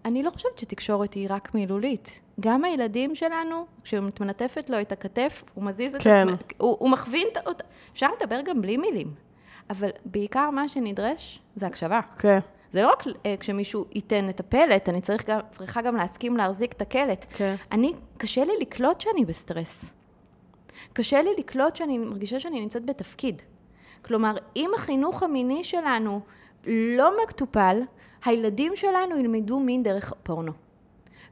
[0.06, 2.22] אני לא חושבת שתקשורת היא רק מילולית.
[2.40, 6.28] גם הילדים שלנו, כשאת מלטפת לו את הכתף, הוא מזיז את כן.
[6.30, 7.64] עצמו, הוא, הוא מכווין אותה.
[7.94, 9.27] אפשר לדבר גם בלי מילים,
[9.70, 12.00] אבל בעיקר מה שנדרש זה הקשבה.
[12.20, 12.40] כן,
[12.72, 16.72] זה לא רק אה, כשמישהו ייתן את הפלט, אני צריך גם, צריכה גם להסכים להחזיק
[16.72, 17.26] את הקלט.
[17.30, 17.56] כן.
[17.72, 19.94] אני, קשה לי לקלוט שאני בסטרס.
[20.94, 23.42] קשה לי לקלוט שאני מרגישה שאני נמצאת בתפקיד.
[24.02, 26.22] כלומר, אם החינוך המיני שלנו
[26.68, 27.82] לא מטופל,
[28.26, 30.52] הילדים שלנו ילמדו מין דרך פורנו.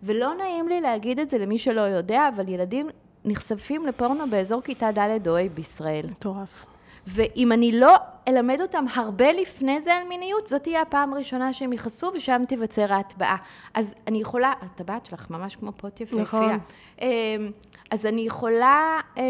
[0.03, 2.89] ולא נעים לי להגיד את זה למי שלא יודע, אבל ילדים
[3.25, 6.05] נחשפים לפורנו באזור כיתה ד' או ה' בישראל.
[6.09, 6.65] מטורף.
[7.07, 7.95] ואם אני לא
[8.27, 12.93] אלמד אותם הרבה לפני זה על מיניות, זאת תהיה הפעם הראשונה שהם יכעסו ושם תיווצר
[12.93, 13.37] ההטבעה.
[13.73, 16.21] אז אני יכולה, אז הטבעת שלך ממש כמו פוט יפהפייה.
[16.23, 16.59] נכון.
[17.01, 17.07] אמ,
[17.91, 19.23] אז אני יכולה אה,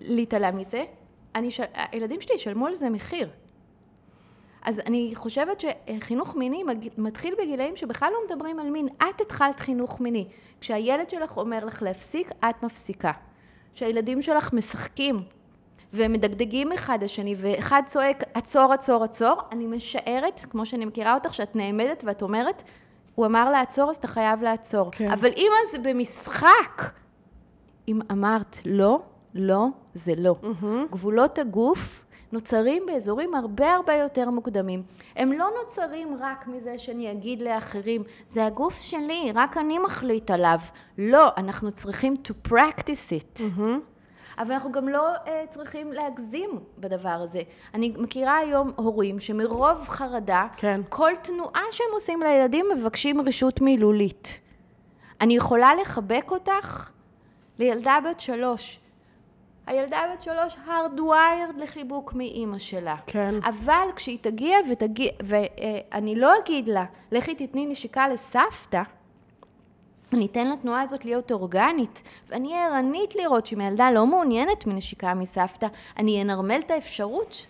[0.00, 0.84] להתעלם מזה.
[1.34, 3.28] אני, של- הילדים שלי ישלמו על זה מחיר.
[4.64, 6.62] אז אני חושבת שחינוך מיני
[6.98, 8.88] מתחיל בגילאים שבכלל לא מדברים על מין.
[8.98, 10.26] את התחלת חינוך מיני.
[10.60, 13.12] כשהילד שלך אומר לך להפסיק, את מפסיקה.
[13.74, 15.16] כשהילדים שלך משחקים
[15.92, 21.34] והם מדגדגים אחד לשני, ואחד צועק, עצור, עצור, עצור, אני משערת, כמו שאני מכירה אותך,
[21.34, 22.62] שאת נעמדת ואת אומרת,
[23.14, 24.88] הוא אמר לעצור, אז אתה חייב לעצור.
[24.92, 25.10] כן.
[25.10, 26.92] אבל אמא, זה במשחק.
[27.88, 29.00] אם אמרת לא,
[29.34, 30.34] לא, זה לא.
[30.90, 34.82] גבולות הגוף נוצרים באזורים הרבה הרבה יותר מוקדמים.
[35.16, 40.58] הם לא נוצרים רק מזה שאני אגיד לאחרים, זה הגוף שלי, רק אני מחליט עליו.
[40.98, 43.42] לא, אנחנו צריכים to practice it.
[44.38, 47.42] אבל אנחנו גם לא uh, צריכים להגזים בדבר הזה.
[47.74, 50.80] אני מכירה היום הורים שמרוב חרדה, כן.
[50.88, 54.40] כל תנועה שהם עושים לילדים מבקשים רשות מילולית.
[55.20, 56.90] אני יכולה לחבק אותך
[57.58, 58.78] לילדה בת שלוש.
[59.66, 62.96] הילדה בת שלוש hardwired לחיבוק מאימא שלה.
[63.06, 63.34] כן.
[63.44, 68.82] אבל כשהיא תגיע ותגיע, ואני לא אגיד לה, לכי תתני נשיקה לסבתא,
[70.12, 75.14] אני אתן לתנועה הזאת להיות אורגנית, ואני אהיה ערנית לראות שאם הילדה לא מעוניינת מנשיקה
[75.14, 75.66] מסבתא,
[75.98, 77.46] אני אנרמל את האפשרות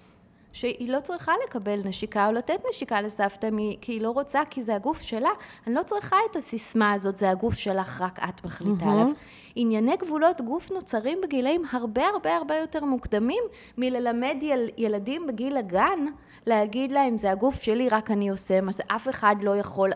[0.53, 3.49] שהיא לא צריכה לקבל נשיקה או לתת נשיקה לסבתא
[3.81, 5.31] כי היא לא רוצה, כי זה הגוף שלה.
[5.67, 9.09] אני לא צריכה את הסיסמה הזאת, זה הגוף שלך, רק את מחליטה עליו.
[9.55, 13.43] ענייני גבולות גוף נוצרים בגילאים הרבה הרבה הרבה יותר מוקדמים
[13.79, 16.07] מללמד יל, ילדים בגיל הגן,
[16.47, 19.91] להגיד להם, זה הגוף שלי, רק אני עושה מה שאף אחד לא יכול.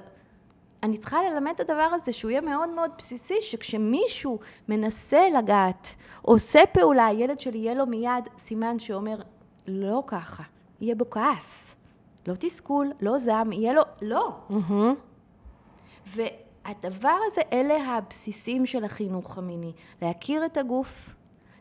[0.86, 6.60] אני צריכה ללמד את הדבר הזה שהוא יהיה מאוד מאוד בסיסי, שכשמישהו מנסה לגעת, עושה
[6.72, 9.18] פעולה, הילד שלי יהיה לו מיד סימן שאומר,
[9.66, 10.42] לא ככה.
[10.80, 11.76] יהיה בו כעס.
[12.26, 13.82] לא תסכול, לא זעם, יהיה לו...
[14.02, 14.36] לא.
[14.50, 14.94] מהמם.
[16.06, 19.72] והדבר הזה, אלה הבסיסים של החינוך המיני.
[20.02, 21.14] להכיר את הגוף,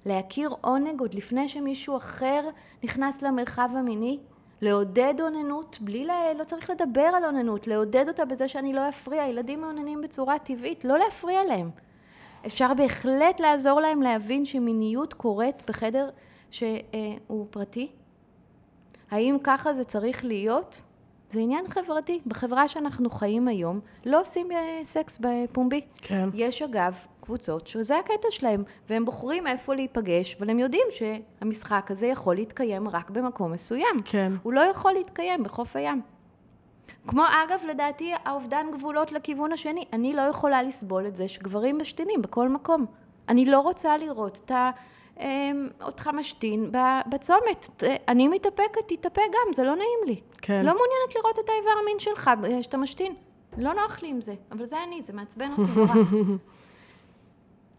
[0.06, 2.50] להכיר עונג עוד לפני שמישהו אחר
[2.84, 4.20] נכנס למרחב המיני,
[4.62, 6.12] לעודד אוננות, בלי ל...
[6.38, 9.28] לא צריך לדבר על אוננות, לעודד אותה בזה שאני לא אפריע.
[9.28, 11.70] ילדים מאוננים בצורה טבעית, לא להפריע להם.
[12.46, 16.10] אפשר בהחלט לעזור להם להבין שמיניות קורית בחדר
[16.52, 17.92] שהוא פרטי.
[19.12, 20.82] האם ככה זה צריך להיות?
[21.30, 22.22] זה עניין חברתי.
[22.26, 25.82] בחברה שאנחנו חיים היום, לא עושים אה, סקס בפומבי.
[25.98, 26.30] כן.
[26.34, 26.96] יש אגב
[27.26, 32.88] קבוצות שזה הקטע שלהם, והם בוחרים איפה להיפגש, אבל הם יודעים שהמשחק הזה יכול להתקיים
[32.88, 34.02] רק במקום מסוים.
[34.06, 34.34] כן.
[34.44, 36.02] הוא לא יכול להתקיים בחוף הים.
[37.08, 39.86] כמו אגב, לדעתי, האובדן גבולות לכיוון השני.
[39.94, 42.86] אני לא יכולה לסבול את זה שגברים משתינים בכל מקום.
[43.30, 44.72] אני לא רוצה לראות את ה...
[45.20, 46.72] אמ, אותך משתין
[47.10, 47.84] בצומת.
[48.08, 50.22] אני מתאפקת, תתאפק גם, זה לא נעים לי.
[50.42, 50.66] כן.
[50.66, 53.14] לא מעוניינת לראות את האיבר המין שלך אה, שאתה משתין.
[53.58, 55.94] לא נוח לי עם זה, אבל זה אני, זה מעצבן אותי נורא.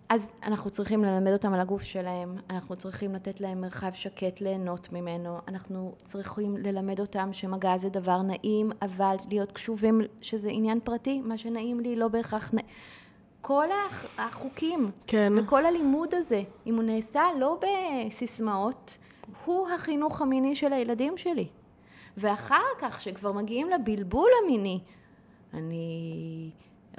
[0.08, 4.92] אז אנחנו צריכים ללמד אותם על הגוף שלהם, אנחנו צריכים לתת להם מרחב שקט ליהנות
[4.92, 11.20] ממנו, אנחנו צריכים ללמד אותם שמגע זה דבר נעים, אבל להיות קשובים שזה עניין פרטי,
[11.20, 12.66] מה שנעים לי לא בהכרח נעים.
[13.40, 15.32] כל הח- החוקים כן.
[15.36, 17.60] וכל הלימוד הזה, אם הוא נעשה לא
[18.06, 18.98] בסיסמאות,
[19.44, 21.48] הוא החינוך המיני של הילדים שלי.
[22.16, 24.80] ואחר כך, כשכבר מגיעים לבלבול המיני,
[25.54, 26.50] אני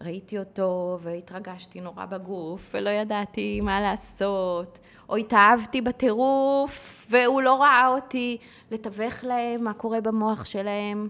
[0.02, 4.80] ראיתי אותו והתרגשתי נורא בגוף, ולא ידעתי מה לעשות,
[5.10, 8.38] או התאהבתי בטירוף, והוא לא ראה אותי,
[8.72, 11.10] לתווך להם מה קורה במוח שלהם.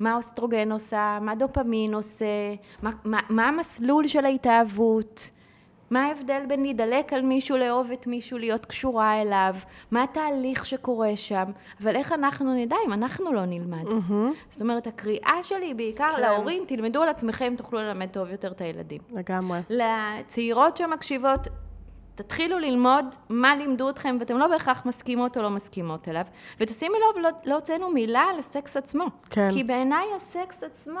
[0.00, 5.30] מה אוסטרוגן עושה, מה דופמין עושה, מה, מה, מה המסלול של ההתאהבות,
[5.90, 9.54] מה ההבדל בין להידלק על מישהו, לאהוב את מישהו, להיות קשורה אליו,
[9.90, 11.44] מה התהליך שקורה שם,
[11.82, 13.84] אבל איך אנחנו נדע אם אנחנו לא נלמד.
[13.84, 14.32] מהמם.
[14.50, 16.20] זאת אומרת, הקריאה שלי היא בעיקר כן.
[16.20, 19.00] להורים, תלמדו על עצמכם, תוכלו ללמד טוב יותר את הילדים.
[19.10, 19.60] לגמרי.
[19.70, 21.40] לצעירות שמקשיבות,
[22.14, 26.24] תתחילו ללמוד מה לימדו אתכם, ואתם לא בהכרח מסכימות או לא מסכימות אליו.
[26.60, 29.04] ותשימי לב, לא, לא הוצאנו מילה על הסקס עצמו.
[29.30, 29.48] כן.
[29.52, 31.00] כי בעיניי הסקס עצמו,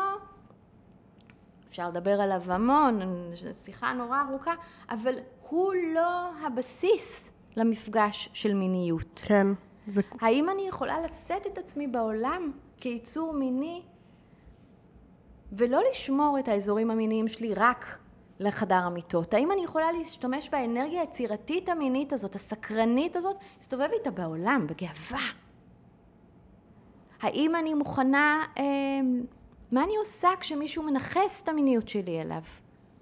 [1.70, 3.00] אפשר לדבר עליו המון,
[3.64, 4.54] שיחה נורא ארוכה,
[4.90, 5.14] אבל
[5.48, 9.22] הוא לא הבסיס למפגש של מיניות.
[9.26, 9.46] כן.
[9.86, 10.02] זה...
[10.20, 13.82] האם אני יכולה לשאת את עצמי בעולם כיצור מיני
[15.52, 17.98] ולא לשמור את האזורים המיניים שלי רק
[18.40, 19.34] לחדר המיטות?
[19.34, 25.26] האם אני יכולה להשתמש באנרגיה היצירתית המינית הזאת, הסקרנית הזאת, להסתובב איתה בעולם, בגאווה?
[27.20, 28.64] האם אני מוכנה, אה,
[29.72, 32.42] מה אני עושה כשמישהו מנכס את המיניות שלי אליו?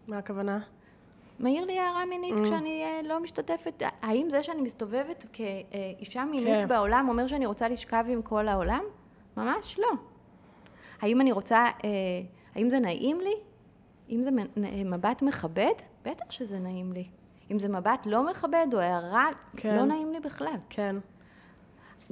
[0.08, 0.58] מה הכוונה?
[1.38, 6.68] מעיר לי הערה מינית כשאני אה, לא משתתפת, האם זה שאני מסתובבת כאישה מינית כן.
[6.68, 8.82] בעולם אומר שאני רוצה לשכב עם כל העולם?
[9.36, 9.88] ממש לא.
[11.00, 11.90] האם אני רוצה, אה,
[12.54, 13.34] האם זה נעים לי?
[14.10, 15.72] אם זה מ- מבט מכבד?
[16.04, 17.04] בטח שזה נעים לי.
[17.50, 19.76] אם זה מבט לא מכבד או הערה, כן.
[19.76, 20.56] לא נעים לי בכלל.
[20.70, 20.96] כן.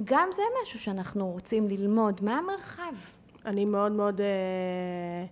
[0.03, 2.93] גם זה משהו שאנחנו רוצים ללמוד, מה המרחב?
[3.47, 5.25] אני מאוד מאוד אה,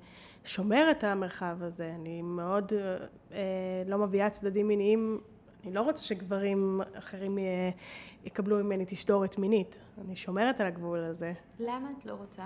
[0.45, 1.91] שומרת על המרחב הזה.
[1.95, 2.97] אני מאוד אה,
[3.31, 5.19] אה, לא מביאה צדדים מיניים.
[5.65, 7.43] אני לא רוצה שגברים אחרים אה,
[8.25, 9.79] יקבלו ממני תשדורת מינית.
[10.05, 11.33] אני שומרת על הגבול הזה.
[11.59, 12.43] למה את לא רוצה?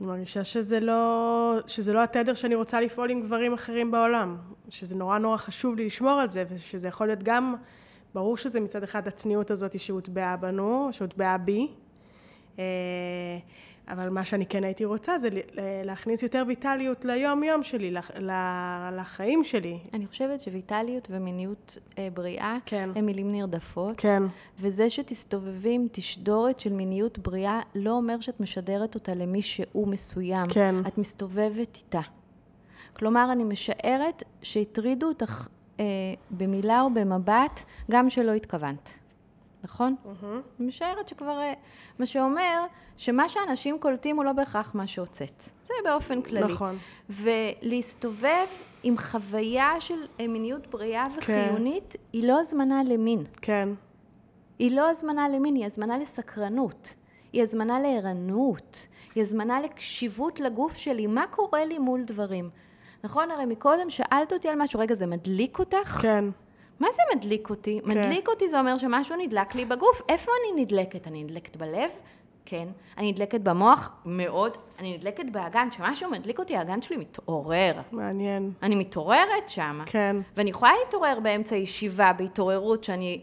[0.00, 4.36] אני מרגישה שזה לא, שזה לא התדר שאני רוצה לפעול עם גברים אחרים בעולם.
[4.68, 7.54] שזה נורא נורא חשוב לי לשמור על זה, ושזה יכול להיות גם,
[8.14, 11.68] ברור שזה מצד אחד הצניעות הזאת שהוטבעה בנו, שהוטבעה בי,
[12.58, 12.64] אה,
[13.88, 15.28] אבל מה שאני כן הייתי רוצה זה
[15.84, 18.10] להכניס יותר ויטליות ליום-יום שלי, לח-
[18.92, 19.78] לחיים שלי.
[19.94, 22.90] אני חושבת שוויטליות ומיניות אה, בריאה כן.
[22.94, 23.94] הם מילים נרדפות.
[23.96, 24.22] כן.
[24.60, 30.46] וזה שתסתובבי עם תשדורת של מיניות בריאה, לא אומר שאת משדרת אותה למישהו מסוים.
[30.48, 30.74] כן.
[30.86, 32.00] את מסתובבת איתה.
[32.96, 35.48] כלומר, אני משערת שהטרידו אותך
[35.80, 35.84] אה,
[36.30, 38.98] במילה או במבט, גם שלא התכוונת.
[39.66, 39.94] נכון?
[40.60, 41.38] אני משערת שכבר...
[41.42, 41.52] אה,
[41.98, 42.64] מה שאומר
[42.96, 45.42] שמה שאנשים קולטים הוא לא בהכרח מה שהוצאת.
[45.64, 46.52] זה באופן כללי.
[46.52, 46.78] נכון.
[47.10, 48.46] ולהסתובב
[48.82, 51.16] עם חוויה של אה, מיניות בריאה כן.
[51.18, 53.24] וחיונית, היא לא הזמנה למין.
[53.42, 53.68] כן.
[54.58, 56.94] היא לא הזמנה למין, היא הזמנה לסקרנות.
[57.32, 58.86] היא הזמנה לערנות.
[59.14, 61.06] היא הזמנה לקשיבות לגוף שלי.
[61.06, 62.50] מה קורה לי מול דברים?
[63.04, 63.30] נכון?
[63.30, 65.88] הרי מקודם שאלת אותי על משהו, רגע, זה מדליק אותך?
[66.02, 66.24] כן.
[66.80, 67.80] מה זה מדליק אותי?
[67.84, 67.90] כן.
[67.90, 70.02] מדליק אותי זה אומר שמשהו נדלק לי בגוף.
[70.08, 71.06] איפה אני נדלקת?
[71.06, 71.90] אני נדלקת בלב?
[72.44, 72.68] כן.
[72.98, 73.90] אני נדלקת במוח?
[74.04, 74.56] מאוד.
[74.78, 75.68] אני נדלקת באגן.
[75.70, 77.74] כשמשהו מדליק אותי, האגן שלי מתעורר.
[77.92, 78.52] מעניין.
[78.62, 79.80] אני מתעוררת שם.
[79.86, 80.16] כן.
[80.36, 83.20] ואני יכולה להתעורר באמצע ישיבה, בהתעוררות שאני...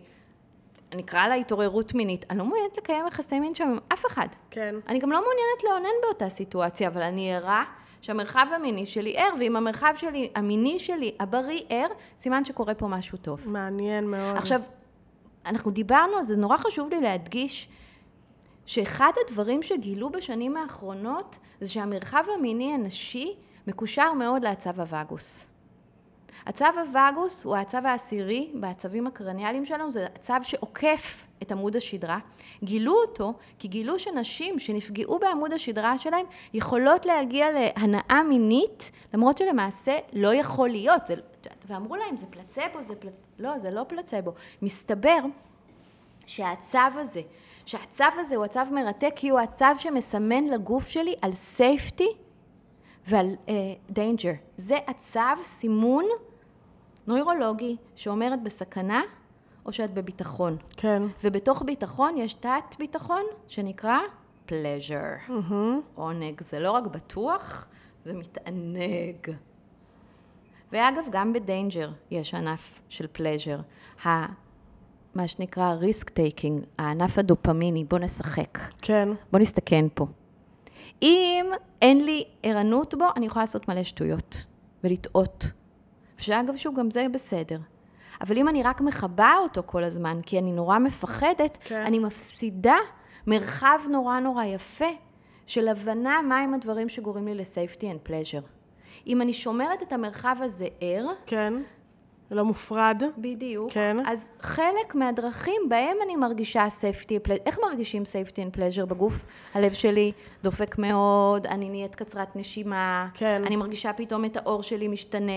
[0.96, 4.28] נקרא לה התעוררות מינית, אני לא מעוניינת לקיים יחסי מין שם עם אף אחד.
[4.52, 4.76] כן.
[4.88, 7.64] אני גם לא מעוניינת לאונן באותה סיטואציה, אבל אני ערה
[8.04, 11.88] שהמרחב המיני שלי ער, ואם המרחב שלי, המיני שלי, הבריא ער,
[12.18, 13.50] סימן שקורה פה משהו טוב.
[13.50, 14.38] מעניין מאוד.
[14.38, 14.62] עכשיו,
[15.46, 17.70] אנחנו דיברנו על זה, נורא חשוב לי להדגיש
[18.66, 23.36] שאחד הדברים שגילו בשנים האחרונות, זה שהמרחב המיני הנשי
[23.68, 25.53] מקושר מאוד לעצב הווגוס.
[26.46, 32.20] הצו הווגוס הוא הצו העשירי בעצבים הקרניאליים שלנו, זה הצו שעוקף את עמוד השדרה.
[32.64, 39.98] גילו אותו כי גילו שנשים שנפגעו בעמוד השדרה שלהם יכולות להגיע להנאה מינית, למרות שלמעשה
[40.14, 41.08] לא יכול להיות.
[41.08, 41.16] זה,
[41.68, 43.24] ואמרו להם, זה פלצבו, זה פלצבו.
[43.40, 44.32] לא, זה לא פלצבו.
[44.62, 45.20] מסתבר
[46.26, 47.22] שהצו הזה,
[47.66, 52.24] שהצו הזה הוא הצו מרתק כי הוא הצו שמסמן לגוף שלי על safety
[53.08, 53.50] ועל uh,
[53.92, 54.36] danger.
[54.58, 56.06] זה הצו סימון
[57.08, 59.02] נוירולוגי שאומרת בסכנה
[59.66, 60.58] או שאת בביטחון.
[60.78, 61.04] כן.
[61.24, 63.98] ובתוך ביטחון יש תת ביטחון שנקרא
[64.48, 65.30] pleasure.
[65.30, 65.54] Mm-hmm.
[65.96, 66.42] עונג.
[66.42, 67.68] זה לא רק בטוח,
[68.06, 69.36] זה מתענג.
[70.72, 73.08] ואגב, גם ב danger יש ענף של.
[74.06, 74.26] ה...
[75.16, 78.58] מה שנקרא risk taking, הענף הדופמיני, בוא נשחק.
[78.82, 79.10] כן.
[79.32, 80.08] בוא נסתכן פה.
[81.02, 81.46] אם
[81.82, 84.46] אין לי ערנות בו, אני יכולה לעשות מלא שטויות
[84.84, 85.46] ולטעות.
[86.24, 87.60] שאגב, שהוא גם זה בסדר.
[88.22, 91.82] אבל אם אני רק מכבה אותו כל הזמן, כי אני נורא מפחדת, כן.
[91.82, 92.78] אני מפסידה
[93.28, 94.90] מרחב נורא נורא יפה
[95.46, 98.48] של הבנה מהם הדברים שגורמים לי ל-safety and pleasure.
[99.08, 101.54] אם אני שומרת את המרחב הזה ער, כן.
[102.34, 103.04] לא מופרד.
[103.18, 103.72] בדיוק.
[103.72, 103.98] כן.
[104.06, 109.26] אז חלק מהדרכים בהם אני מרגישה safety, איך מרגישים safety and pleasure בגוף?
[109.54, 110.12] הלב שלי
[110.44, 113.42] דופק מאוד, אני נהיית קצרת נשימה, כן.
[113.46, 115.32] אני מרגישה פתאום את האור שלי משתנה,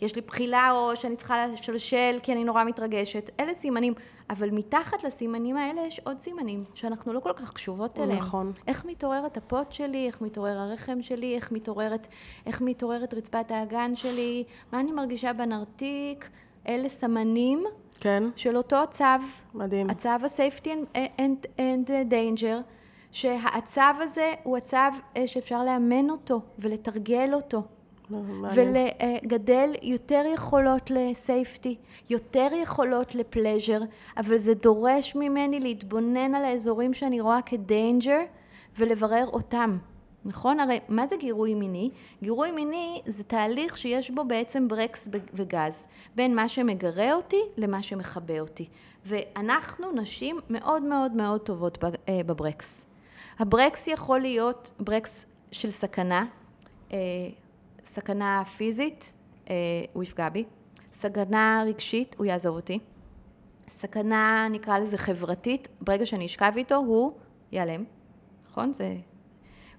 [0.00, 3.94] יש לי בחילה או שאני צריכה לשלשל כי אני נורא מתרגשת, אלה סימנים.
[4.30, 8.18] אבל מתחת לסימנים האלה יש עוד סימנים שאנחנו לא כל כך קשובות אליהם.
[8.18, 8.52] נכון.
[8.66, 12.06] איך מתעוררת הפוט שלי, איך מתעורר הרחם שלי, איך מתעוררת,
[12.46, 16.30] איך מתעוררת רצפת האגן שלי, מה אני מרגישה בנרתיק,
[16.68, 17.64] אלה סמנים
[18.00, 18.22] כן.
[18.36, 19.04] של אותו הצו,
[19.54, 19.90] מדהים.
[19.90, 22.62] הצו ה-safety and, and, and danger,
[23.12, 24.76] שהצו הזה הוא הצו
[25.16, 27.62] אה, שאפשר לאמן אותו ולתרגל אותו.
[28.54, 31.76] ולגדל יותר יכולות ל safety,
[32.10, 33.80] יותר יכולות ל pleasure,
[34.16, 38.20] אבל זה דורש ממני להתבונן על האזורים שאני רואה כ danger
[38.78, 39.78] ולברר אותם.
[40.24, 40.60] נכון?
[40.60, 41.90] הרי מה זה גירוי מיני?
[42.22, 48.40] גירוי מיני זה תהליך שיש בו בעצם ברקס וגז, בין מה שמגרה אותי למה שמכבה
[48.40, 48.68] אותי.
[49.04, 51.78] ואנחנו נשים מאוד מאוד מאוד טובות
[52.26, 52.86] בברקס.
[53.38, 56.24] הברקס יכול להיות ברקס של סכנה,
[57.84, 59.14] סכנה פיזית,
[59.50, 59.54] אה,
[59.92, 60.44] הוא יפגע בי,
[60.92, 62.78] סכנה רגשית, הוא יעזוב אותי,
[63.68, 67.12] סכנה נקרא לזה חברתית, ברגע שאני אשכב איתו הוא
[67.52, 67.84] ייעלם,
[68.50, 68.72] נכון?
[68.72, 68.96] זה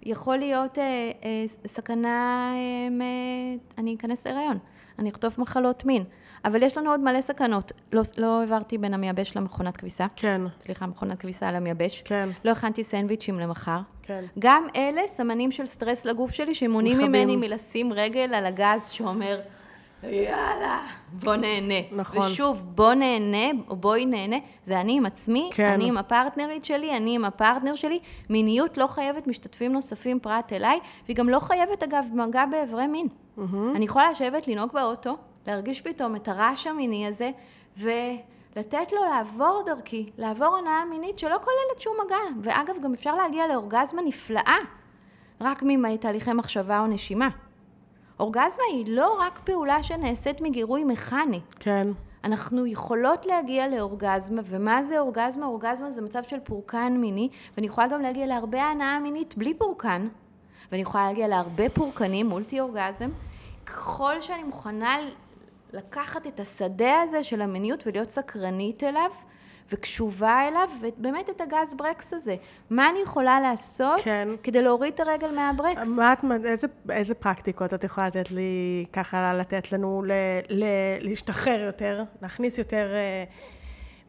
[0.04, 0.84] יכול להיות אה,
[1.24, 3.06] אה, סכנה, אה,
[3.78, 4.58] אני אכנס להיריון,
[5.00, 6.04] אני אחטוף מחלות מין,
[6.46, 7.72] אבל יש לנו עוד מלא סכנות.
[7.94, 10.08] לא, לא העברתי בין המייבש למכונת כביסה.
[10.16, 10.42] כן.
[10.60, 12.02] סליחה, מכונת כביסה על המייבש.
[12.06, 12.30] כן.
[12.46, 13.80] לא הכנתי סנדוויצ'ים למחר.
[14.02, 14.24] כן.
[14.40, 16.98] גם אלה סמנים של סטרס לגוף שלי, שמונעים.
[16.98, 19.40] ממני מלשים רגל על הגז שאומר,
[20.04, 21.74] יאללה, בוא נהנה.
[21.92, 22.20] נכון.
[22.20, 25.70] ושוב, בוא נהנה, או בואי נהנה, זה אני עם עצמי, כן.
[25.70, 28.00] אני עם הפרטנרית שלי, אני עם הפרטנר שלי.
[28.30, 33.08] מיניות לא חייבת משתתפים נוספים פרט אליי, והיא גם לא חייבת, אגב, מגע באיברי מין.
[33.76, 37.32] אני יכולה לשבת, לנהוג באוטו, להרגיש פתאום את הרעש המיני הזה,
[37.78, 42.18] ולתת לו לעבור דרכי, לעבור הנאה מינית שלא כוללת שום מגע.
[42.42, 44.58] ואגב, גם אפשר להגיע לאורגזמה נפלאה,
[45.42, 47.30] רק מתהליכי מחשבה או נשימה.
[48.20, 51.40] אורגזמה היא לא רק פעולה שנעשית מגירוי מכני.
[51.60, 51.88] כן.
[52.24, 55.46] אנחנו יכולות להגיע לאורגזמה, ומה זה אורגזמה?
[55.46, 60.08] אורגזמה זה מצב של פורקן מיני, ואני יכולה גם להגיע להרבה הנאה מינית בלי פורקן,
[60.72, 63.10] ואני יכולה להגיע להרבה פורקנים, מולטי אורגזם.
[63.66, 64.98] ככל שאני מוכנה
[65.74, 69.12] לקחת את השדה הזה של המיניות ולהיות סקרנית אליו,
[69.72, 72.36] וקשובה אליו, ובאמת את הגז ברקס הזה.
[72.70, 74.28] מה אני יכולה לעשות כן.
[74.44, 75.88] כדי להוריד את הרגל מהברקס?
[75.88, 80.12] מה את, איזה, איזה פרקטיקות את יכולה לתת לי, ככה לתת לנו ל,
[80.50, 80.66] ל,
[81.00, 83.24] להשתחרר יותר, להכניס יותר אה,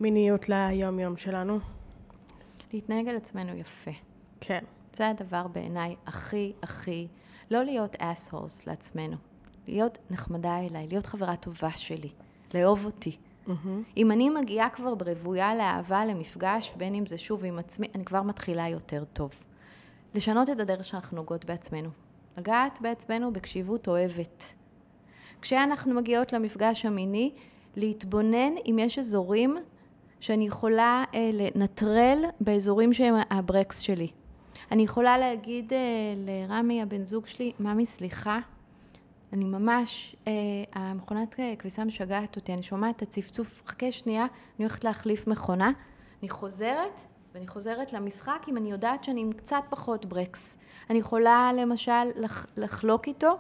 [0.00, 1.58] מיניות ליום-יום שלנו?
[2.72, 3.90] להתנהג על עצמנו יפה.
[4.40, 4.64] כן.
[4.96, 7.08] זה הדבר בעיניי הכי הכי,
[7.50, 9.16] לא להיות assholes לעצמנו,
[9.68, 12.10] להיות נחמדה אליי, להיות חברה טובה שלי,
[12.54, 13.16] לאהוב אותי.
[13.48, 13.52] Mm-hmm.
[13.96, 18.22] אם אני מגיעה כבר ברוויה לאהבה, למפגש, בין אם זה שוב עם עצמי, אני כבר
[18.22, 19.30] מתחילה יותר טוב.
[20.14, 21.88] לשנות את הדרך שאנחנו נוגעות בעצמנו.
[22.38, 24.54] לגעת בעצמנו בקשיבות אוהבת.
[25.42, 27.32] כשאנחנו מגיעות למפגש המיני,
[27.76, 29.56] להתבונן אם יש אזורים
[30.20, 34.08] שאני יכולה אה, לנטרל באזורים שהם הברקס שלי.
[34.70, 35.78] אני יכולה להגיד אה,
[36.16, 38.38] לרמי, הבן זוג שלי, ממי, סליחה,
[39.32, 40.32] אני ממש, אה,
[40.72, 45.72] המכונת אה, כביסה משגעת אותי, אני שומעת את הצפצוף, חכה שנייה, אני הולכת להחליף מכונה,
[46.22, 47.00] אני חוזרת,
[47.34, 50.58] ואני חוזרת למשחק אם אני יודעת שאני עם קצת פחות ברקס.
[50.90, 53.36] אני יכולה למשל לח, לחלוק איתו,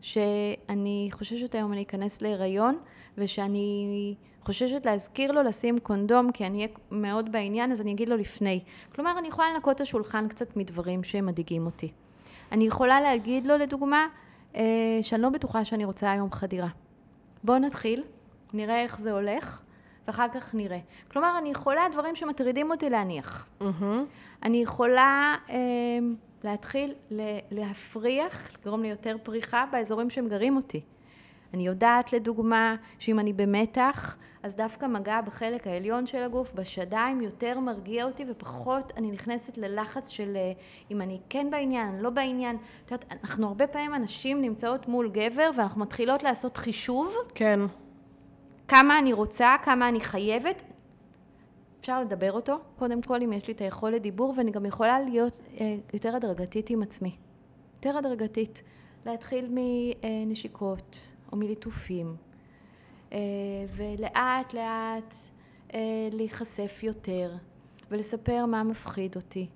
[0.00, 2.78] שאני חוששת היום אני אכנס להיריון,
[3.18, 8.16] ושאני חוששת להזכיר לו לשים קונדום, כי אני אהיה מאוד בעניין, אז אני אגיד לו
[8.16, 8.60] לפני.
[8.94, 11.92] כלומר, אני יכולה לנקות את השולחן קצת מדברים שמדאיגים אותי.
[12.52, 14.06] אני יכולה להגיד לו, לדוגמה,
[15.02, 16.68] שאני לא בטוחה שאני רוצה היום חדירה.
[17.44, 18.02] בואו נתחיל,
[18.52, 19.62] נראה איך זה הולך,
[20.06, 20.78] ואחר כך נראה.
[21.12, 23.46] כלומר, אני יכולה דברים שמטרידים אותי להניח.
[23.60, 23.84] Mm-hmm.
[24.42, 25.56] אני יכולה אה,
[26.44, 26.94] להתחיל
[27.50, 30.80] להפריח, לגרום לי יותר פריחה באזורים שהם גרים אותי.
[31.54, 37.60] אני יודעת לדוגמה שאם אני במתח, אז דווקא מגע בחלק העליון של הגוף, בשדיים, יותר
[37.60, 40.52] מרגיע אותי ופחות אני נכנסת ללחץ של אה,
[40.90, 42.56] אם אני כן בעניין, אני לא בעניין.
[42.86, 47.14] את יודעת, אנחנו הרבה פעמים אנשים נמצאות מול גבר ואנחנו מתחילות לעשות חישוב.
[47.34, 47.60] כן.
[48.68, 50.62] כמה אני רוצה, כמה אני חייבת.
[51.80, 55.40] אפשר לדבר אותו, קודם כל, אם יש לי את היכולת דיבור, ואני גם יכולה להיות
[55.60, 57.16] אה, יותר הדרגתית עם עצמי.
[57.76, 58.62] יותר הדרגתית.
[59.06, 62.16] להתחיל מנשיקות, או מליטופים,
[63.12, 63.18] אה,
[63.76, 65.14] ולאט לאט
[65.74, 67.36] אה, להיחשף יותר,
[67.90, 69.48] ולספר מה מפחיד אותי.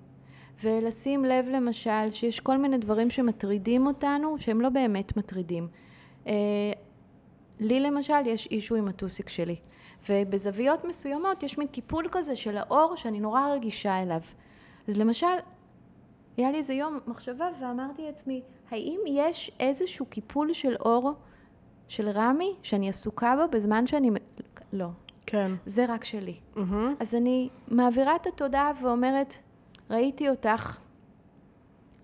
[0.64, 5.68] ולשים לב למשל שיש כל מיני דברים שמטרידים אותנו שהם לא באמת מטרידים.
[6.26, 6.32] אה,
[7.60, 9.56] לי למשל יש אישו עם הטוסיק שלי
[10.08, 14.20] ובזוויות מסוימות יש מין טיפול כזה של האור שאני נורא רגישה אליו.
[14.88, 15.26] אז למשל,
[16.36, 21.12] היה לי איזה יום מחשבה ואמרתי לעצמי, האם יש איזשהו קיפול של אור
[21.88, 24.10] של רמי, שאני עסוקה בו בזמן שאני...
[24.72, 24.88] לא.
[25.26, 25.52] כן.
[25.66, 26.34] זה רק שלי.
[26.56, 26.60] Mm-hmm.
[27.00, 29.34] אז אני מעבירה את התודעה ואומרת,
[29.90, 30.78] ראיתי אותך,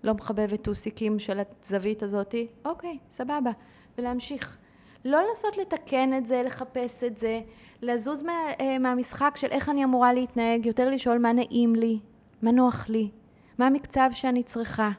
[0.03, 3.51] לא מחבבת טוסיקים של הזווית הזאתי, אוקיי, סבבה,
[3.97, 4.57] ולהמשיך.
[5.05, 7.41] לא לנסות לתקן את זה, לחפש את זה,
[7.81, 11.99] לזוז מה, אה, מהמשחק של איך אני אמורה להתנהג, יותר לשאול מה נעים לי,
[12.41, 13.09] מה נוח לי,
[13.57, 14.91] מה המקצב שאני צריכה.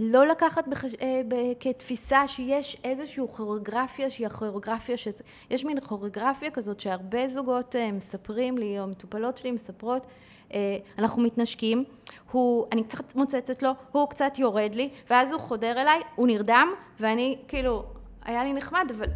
[0.00, 0.94] אמ, לא לקחת בחש...
[0.94, 1.22] אה.
[1.60, 5.08] כתפיסה שיש איזושהי כוריאוגרפיה שהיא הכוריאוגרפיה, ש...
[5.50, 10.06] יש מין כוריאוגרפיה כזאת שהרבה זוגות אה, מספרים לי, או מטופלות שלי מספרות,
[10.54, 11.84] אה, אנחנו מתנשקים,
[12.32, 16.68] הוא, אני קצת מוצצת לו, הוא קצת יורד לי, ואז הוא חודר אליי, הוא נרדם,
[17.00, 17.84] ואני כאילו,
[18.22, 19.06] היה לי נחמד, אבל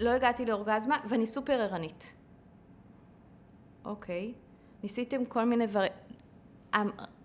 [0.00, 2.14] לא הגעתי לאורגזמה, ואני סופר ערנית.
[3.84, 4.32] אוקיי,
[4.82, 5.92] ניסיתם כל מיני דברים.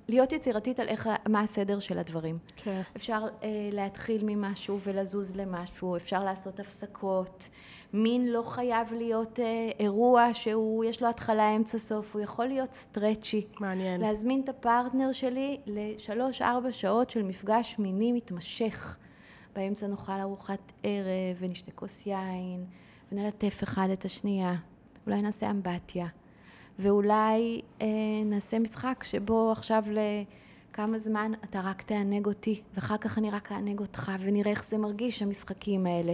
[0.10, 2.38] להיות יצירתית על איך, מה הסדר של הדברים.
[2.56, 2.82] כן.
[2.96, 7.50] אפשר אה, להתחיל ממשהו ולזוז למשהו, אפשר לעשות הפסקות.
[7.94, 12.74] מין לא חייב להיות אה, אירוע שהוא, יש לו התחלה, אמצע, סוף, הוא יכול להיות
[12.74, 13.46] סטרצ'י.
[13.60, 14.02] מעניין.
[14.02, 18.98] להזמין את הפרטנר שלי לשלוש-ארבע שעות של מפגש מיני מתמשך.
[19.56, 22.66] באמצע נאכל ארוחת ערב ונשתה כוס יין
[23.12, 24.56] ונלטף אחד את השנייה.
[25.08, 26.08] אולי נעשה אמבטיה.
[26.80, 27.88] ואולי אה,
[28.26, 29.84] נעשה משחק שבו עכשיו
[30.72, 34.78] לכמה זמן אתה רק תענג אותי, ואחר כך אני רק אענג אותך, ונראה איך זה
[34.78, 36.14] מרגיש, המשחקים האלה.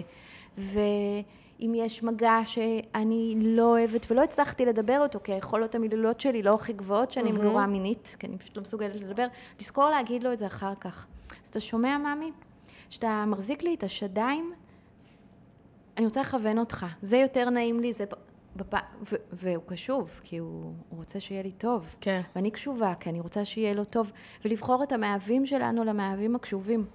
[0.58, 6.54] ואם יש מגע שאני לא אוהבת ולא הצלחתי לדבר אותו, כי היכולות המילולות שלי לא
[6.54, 7.34] הכי גבוהות, שאני mm-hmm.
[7.34, 9.28] מגורה מינית, כי אני פשוט לא מסוגלת לדבר,
[9.60, 11.06] לזכור להגיד לו את זה אחר כך.
[11.44, 12.32] אז אתה שומע, ממי?
[12.90, 14.54] שאתה מחזיק לי את השדיים,
[15.98, 18.06] אני רוצה לכוון אותך, זה יותר נעים לי, זה...
[18.56, 18.74] בפ...
[19.12, 19.16] ו...
[19.32, 20.74] והוא קשוב, כי הוא...
[20.90, 21.96] הוא רוצה שיהיה לי טוב.
[22.02, 22.22] כן.
[22.36, 24.12] ואני קשובה, כי אני רוצה שיהיה לו טוב.
[24.46, 26.86] ולבחור את המאהבים שלנו למאהבים הקשובים.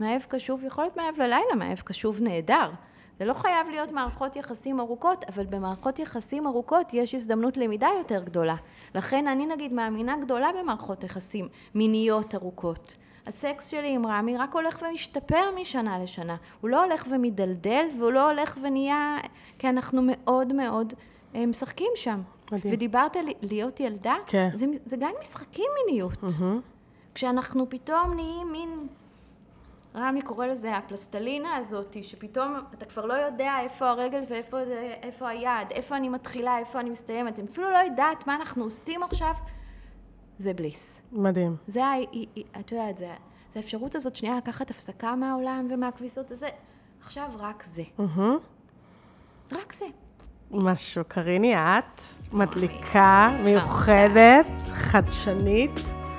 [0.00, 2.70] מאהב קשוב יכול להיות מאהב ללילה, מאהב קשוב נהדר.
[3.18, 8.22] זה לא חייב להיות מערכות יחסים ארוכות, אבל במערכות יחסים ארוכות יש הזדמנות למידה יותר
[8.24, 8.56] גדולה.
[8.94, 12.96] לכן אני נגיד מאמינה גדולה במערכות יחסים מיניות ארוכות.
[13.26, 16.36] הסקס שלי עם רמי רק הולך ומשתפר משנה לשנה.
[16.60, 19.18] הוא לא הולך ומדלדל והוא לא הולך ונהיה...
[19.58, 20.94] כי אנחנו מאוד מאוד
[21.34, 22.22] אה, משחקים שם.
[22.52, 22.74] מדהים.
[22.74, 24.48] ודיברת על להיות ילדה, כן.
[24.54, 26.12] זה, זה גם משחקים מיניות.
[26.12, 26.44] Mm-hmm.
[27.14, 28.86] כשאנחנו פתאום נהיים מין...
[29.94, 35.96] רמי קורא לזה הפלסטלינה הזאת, שפתאום אתה כבר לא יודע איפה הרגל ואיפה היד, איפה
[35.96, 39.32] אני מתחילה, איפה אני מסתיימת, אני אפילו לא יודעת מה אנחנו עושים עכשיו.
[40.40, 41.00] זה בליס.
[41.12, 41.56] מדהים.
[41.68, 41.82] זה,
[42.60, 43.08] את יודעת, זה,
[43.52, 46.48] זה האפשרות הזאת שנייה לקחת הפסקה מהעולם ומהכביסות הזה.
[47.02, 47.82] עכשיו רק זה.
[47.98, 49.52] Mm-hmm.
[49.52, 49.84] רק זה.
[50.50, 51.02] משהו.
[51.08, 52.00] קריני, את
[52.32, 55.70] מדליקה, מיוחדת, חדשנית.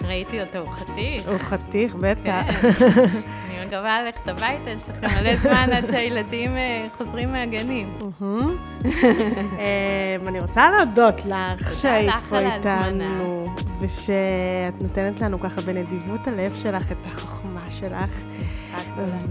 [0.08, 1.28] ראיתי אותו, הוא חתיך.
[1.28, 2.46] הוא חתיך, בטח.
[3.58, 7.94] אני מקווה ללכת הביתה, יש לכם מלא זמן עד שהילדים אה, חוזרים מהגנים.
[8.22, 12.40] אמ, אני רוצה להודות לך שהיית פה.
[12.40, 18.20] איתנו, ושאת נותנת לנו ככה בנדיבות הלב שלך את החוכמה שלך.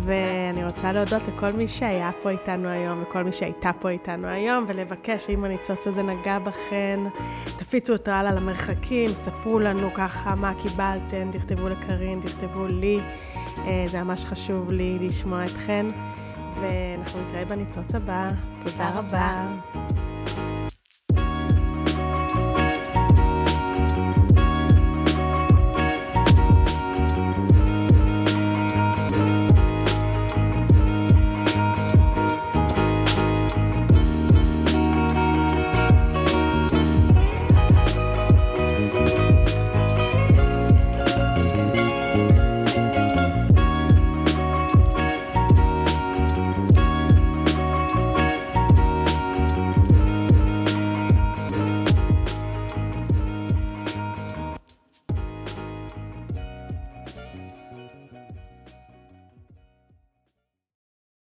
[0.03, 4.65] ואני רוצה להודות לכל מי שהיה פה איתנו היום, וכל מי שהייתה פה איתנו היום,
[4.69, 7.01] ולבקש שאם הניצוץ הזה נגע בכן,
[7.57, 13.01] תפיצו אותו הלאה למרחקים, ספרו לנו ככה מה קיבלתם, תכתבו לקרין, תכתבו לי.
[13.67, 15.87] אה, זה ממש חשוב לי לשמוע אתכן,
[16.61, 18.31] ואנחנו נתראה בניצוץ הבא.
[18.61, 19.47] תודה תודה רבה.
[19.49, 20.60] רבה.